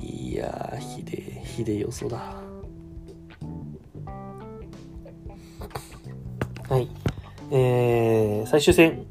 [0.03, 2.35] いやー、ひでえ、ひでえ予想だ。
[6.71, 6.89] はい。
[7.51, 9.05] えー、最終戦。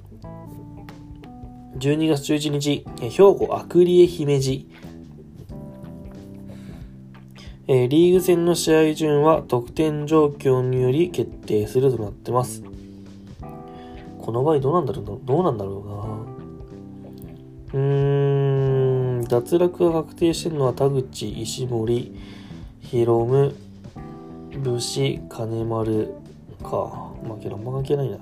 [1.77, 4.67] 12月11日、兵庫アクリエ姫路
[7.71, 12.63] えー、リーグ戦の試合順は得点状況により決定するとなってます。
[14.17, 16.25] この場合どうなんだろうどうなんだろ
[17.71, 17.79] うな？
[17.79, 22.15] うーん、脱落が確定してるのは田口、石森、
[22.79, 23.53] ヒロム、
[24.63, 26.15] 武士、金丸
[26.63, 27.11] か。
[27.23, 28.17] まあけどあんま関係ないな。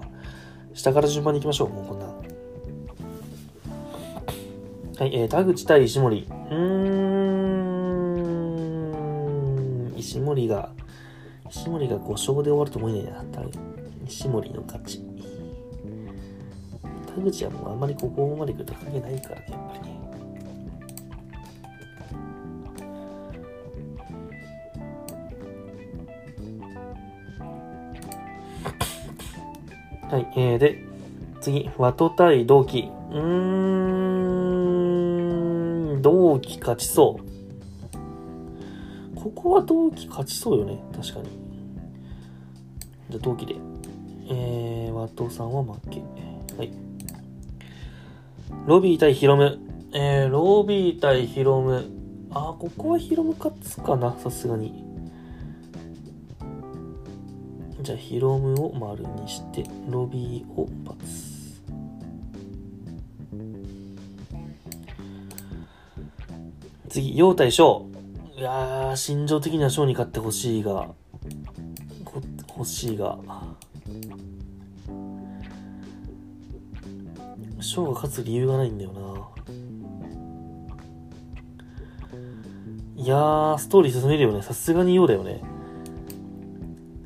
[0.74, 2.06] 下から順番に行きましょう、もうこんな。
[5.00, 6.28] はい、えー、田口対石森。
[6.28, 6.97] うーん。
[10.28, 10.72] 森が、
[11.50, 13.24] 石森が5勝で終わると思えないな。
[14.06, 15.02] 石森の勝ち。
[17.16, 19.98] 田口はもうあんまりここまで来ると関係ないからね、やっぱりね。
[30.10, 30.84] はい、えー、で、
[31.42, 32.90] 次、ワト対同期。
[33.12, 33.20] うー
[35.98, 37.27] ん、同期勝ちそう。
[39.38, 40.84] ここは同期勝ちそうよね。
[40.92, 41.30] 確かに。
[43.12, 43.56] じゃあ同期で。
[44.30, 46.02] えー、ワトさんは負け。
[46.58, 46.72] はい。
[48.66, 49.60] ロビー対ヒロム。
[49.94, 51.86] えー、ロビー対ヒロム。
[52.32, 54.84] あここはヒロム勝つかな、さすがに。
[57.84, 60.98] じゃあ、ヒロムを丸にして、ロビーを×。
[66.90, 67.86] 次、陽対翔。
[68.38, 70.90] いやー、心情的には賞に勝ってほしいが、
[72.56, 73.18] 欲しいが、
[77.60, 79.00] 賞が勝つ理由がないんだよな。
[82.96, 84.44] いやー、ストーリー進めるよね。
[84.44, 85.42] さすがにようだよね。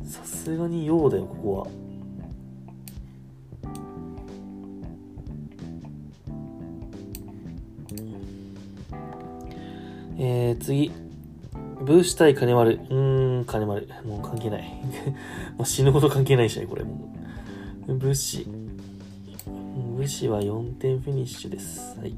[0.03, 1.67] さすがにようだよ、ここは。
[10.17, 11.00] えー、次。
[11.81, 12.79] 武士対金丸。
[12.89, 13.87] うーん、金丸。
[14.05, 14.63] もう関係ない。
[15.57, 17.09] もう死ぬほど関係ないしね、これも
[17.87, 17.95] う。
[17.95, 18.45] 武士。
[19.97, 21.97] 武士は4点フィニッシュです。
[21.99, 22.13] はい。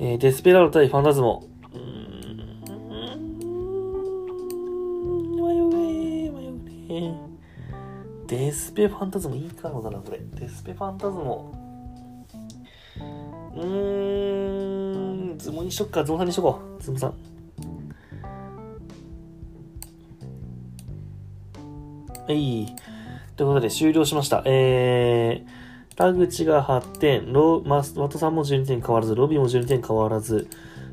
[0.00, 1.44] えー、デスペラード対ファンタズモ。
[1.72, 3.20] うーん、
[5.36, 7.20] 迷うね迷うね
[8.26, 10.20] デスペファンタズモいいかもだな、これ。
[10.34, 11.52] デスペファンタズモ。
[13.56, 13.64] うーん、
[15.54, 16.82] ズモにしとくか、ズモさんにしとこう。
[16.82, 17.14] ズモさん。
[22.26, 22.66] はい。
[23.36, 24.42] ということで終了しました。
[24.46, 30.48] えー、田口が8点、ロマスマトさんも12点変わらず、ロビーも12点変わらず、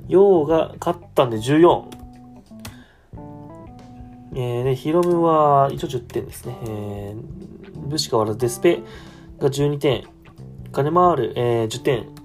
[0.08, 1.86] ヨウが勝ったんで14。
[4.34, 6.56] えー、で、ヒロムは一応10点ですね。
[6.68, 8.84] えー、武士変わらず、デスペ
[9.40, 10.04] が12点、
[10.72, 12.21] 金回る、えー、10点、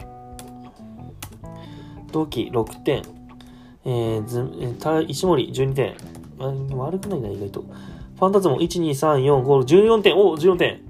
[2.13, 3.03] 同期6点、
[3.85, 5.95] えー、ず、えー、石森12点、
[6.77, 7.65] 悪くないな、意外と。
[8.17, 10.17] ファンタズム1、2、3、4、5、14点。
[10.17, 10.81] お !14 点。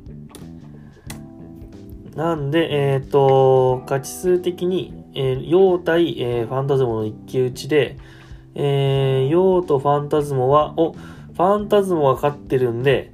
[2.14, 7.96] なんで、えっ、ー、と、勝ち数的に、えー、ヨウ対、えー、ファンタズモの一騎打ちで、
[8.54, 13.12] えー、ヨウとファンタズモは、お、ファンタズモが勝ってるんで、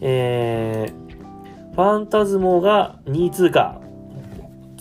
[0.00, 3.80] えー、ファンタズモが2位通過。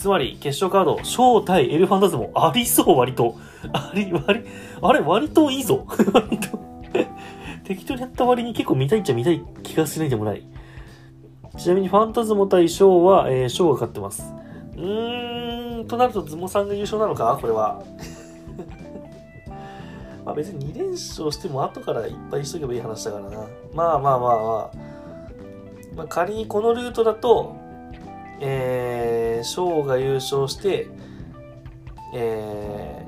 [0.03, 3.37] つまり、決勝カード、ショウ対エルファンタズモ、ありそう、割と。
[3.71, 4.43] あり、割、
[4.81, 5.87] あれ、割といいぞ。
[7.63, 10.43] 適当にやった割に結構見たいっちゃ見たい気がしないでもない。
[11.57, 14.35] ちなみにファンタズモ対ショーは、えー、ショーが勝ってます。
[14.75, 17.81] うーん、となるとズモさんが優勝なのかこれは。
[20.25, 23.47] まあ別に2連勝しても後からいっぱいしとけばいい話だからな。
[23.73, 24.77] まあまあまあまあ。
[25.95, 27.62] まあ、仮にこのルートだと、
[28.45, 30.89] えー、ショーが優勝して、
[32.13, 33.05] え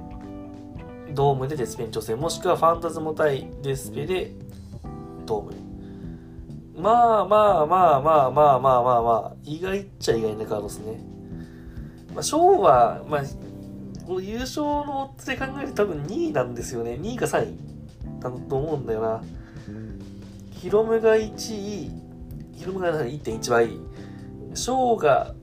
[1.10, 4.32] ー、ドームでデスペン挑戦、もしくはファンタズモ対デスペで
[5.26, 6.82] トーム。
[6.82, 11.02] まあまあまあまあまあまあまあまあ、意外っちゃ意外なカードですね。
[12.14, 13.22] まあ、ショーは、まあ、
[14.22, 16.92] 優勝のオッズで考えると多分2位なんですよね。
[16.94, 17.58] 2位か3位
[18.22, 19.22] だと思うんだよな。
[20.52, 21.92] ヒロムが1位、
[22.54, 23.95] ヒロムが1.1倍。
[24.56, 25.34] ショーが、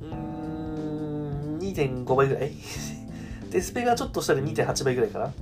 [0.00, 2.52] うーん、2.5倍ぐらい？
[3.50, 5.32] デスペがちょっとしたら2.8倍ぐらいかな？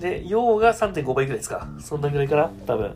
[0.00, 1.68] で、陽が3.5倍ぐらいですか？
[1.80, 2.50] そんなぐらいかな？
[2.66, 2.94] 多分。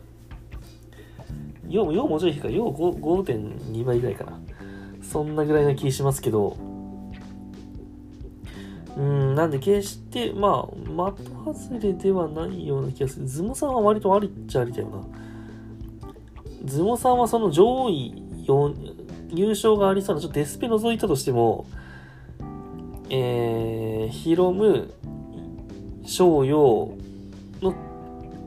[1.67, 2.49] 陽も、陽もうちょい低いか。
[2.49, 4.39] 陽5.2倍ぐらいかな？
[5.01, 6.57] そんなぐらいな気しますけど、
[8.97, 11.27] うん、なんで決して、まあ、的
[11.59, 13.27] 外れではないような気がする。
[13.27, 15.03] ズモさんは割とありっちゃありだよな。
[16.63, 18.94] ズモさんはその上位4
[19.35, 21.65] 優勝がありそうな、ちょっとデスペ除いたとしても、
[23.09, 24.93] えー、ヒロム、
[26.05, 26.93] 商用
[27.61, 27.73] の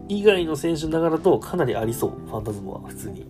[0.08, 3.26] 以外の選手ながらとかなりありそう、ファンタズムは、普通に。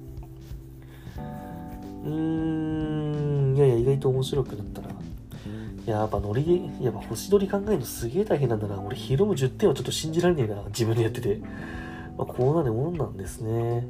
[2.05, 4.89] うーん、いやいや、意外と面白くなったな。
[4.89, 8.81] いや、やっぱノリで、やっぱ星取り考えるのすげえ大変なんだな。
[8.81, 11.41] 俺、ヒロム10点はちょっと信じられねえな、自分でやってて。
[12.17, 13.87] まあ、こうなるもんなんですね。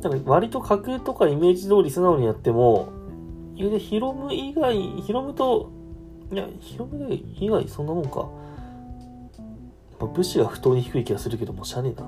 [0.00, 2.88] だか割と架空とかイメージ通り素直にやっても、
[3.54, 5.70] いやで、ヒロム以外、ヒロムと、
[6.30, 8.28] いや、ヒロム以外そんなもんか。
[9.98, 12.06] まあ、武士が不当に低い気がするけどもう、しゃねえな。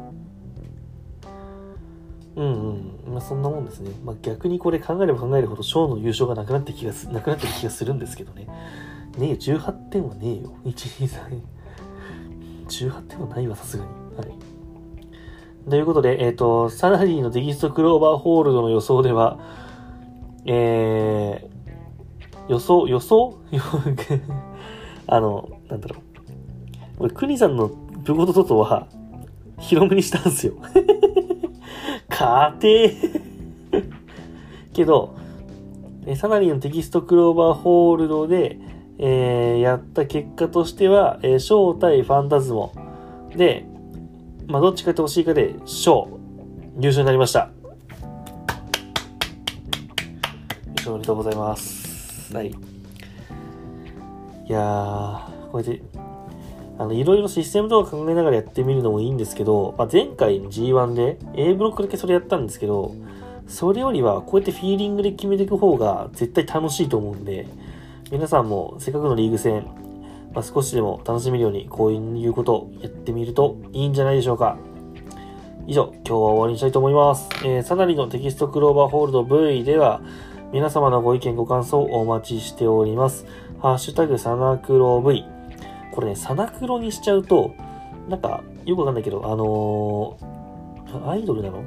[2.36, 3.12] うんうん。
[3.14, 3.90] まあ、そんなもんですね。
[4.04, 8.46] まあ、逆にこれ考えれば考えるほど、賞の優勝がなくなって気がす、なくなってる気がするんですけどね。
[9.16, 10.52] ねえ、18点はねえよ。
[10.64, 11.42] 1、2、3。
[12.68, 14.07] 18点はないわ、さすがに。
[15.68, 19.38] ということで、えっ、ー、と、サラリーのテキストクローバーホールドの予想では、
[20.46, 23.38] えー、予想、予想？
[25.06, 26.02] あの、なんだろう。
[27.00, 28.86] 俺、クニさんのブゴトトトは、
[29.58, 30.54] ヒロムにしたんですよ。
[32.08, 32.90] 家庭
[34.72, 35.14] けど、
[36.16, 38.58] サナリーのテキストクローバーホールドで、
[38.98, 42.72] えー、やった結果としては、えー、ショー対ファンタズモ。
[43.36, 43.66] で、
[44.48, 46.18] まあ、どっちかって欲しいかで、ショー、
[46.78, 47.50] 入賞になりました。
[50.86, 52.34] おめでとうございます。
[52.34, 52.48] はい。
[52.48, 52.52] い
[54.48, 55.82] やー、これで、
[56.78, 62.94] あの、いろいろシステムとか考えながらやってみるのもいいんですけど、まあ、前回の G1 で A ブロックだけそれやったんですけど、
[63.48, 67.46] それよりはこうやってフィーリングで決めていく方が絶対楽しいと思うんで、
[68.10, 69.66] 皆さんもせっかくのリーグ戦、
[70.32, 74.56] まあ、少しでも楽しめるようにこういうことをやってみるといいんじゃないでしょうか。
[75.66, 77.28] 以上、今日は終わりにしたいと思います。
[77.44, 80.00] えー、サナリのテキストクローバーホールド V では、
[80.52, 83.26] 皆様のご意見ご感想をお待ちしております。
[83.60, 85.24] ハッシュタグサナクロ V。
[85.92, 87.52] これね、サナクロにしちゃうと、
[88.08, 91.62] なんか、よくわかんないけど、あのー、アイドルなの？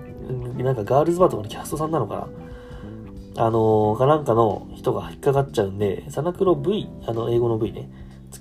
[0.64, 2.28] なんかガールズバーとかのキャストさんなのか
[3.36, 3.45] な？
[3.45, 7.88] あのー、かなんかの人が引っかかっちゃうんで、サナクロ V、あの、英語の V ね、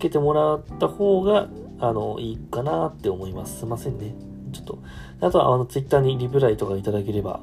[0.01, 1.49] けてもらった方が、
[1.79, 3.61] あの、いいかなって思います。
[3.61, 4.15] すいませんね。
[4.53, 4.79] ちょっと。
[5.21, 7.41] あとは、あの、twitter にリプライとかいただければ、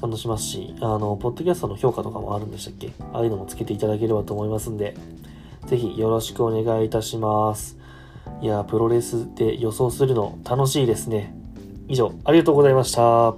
[0.00, 2.92] 感動しますし、あの、ポッドキャストの評価とかもあるんでしたっけ？
[3.12, 4.96] ああいうのもつけていただければと思いますんで、
[5.66, 7.78] ぜひよろしくお願いいたします。
[8.42, 11.34] いや、プロレスで予想するの楽しいですね。
[11.88, 13.34] 以上、ありがとうございました。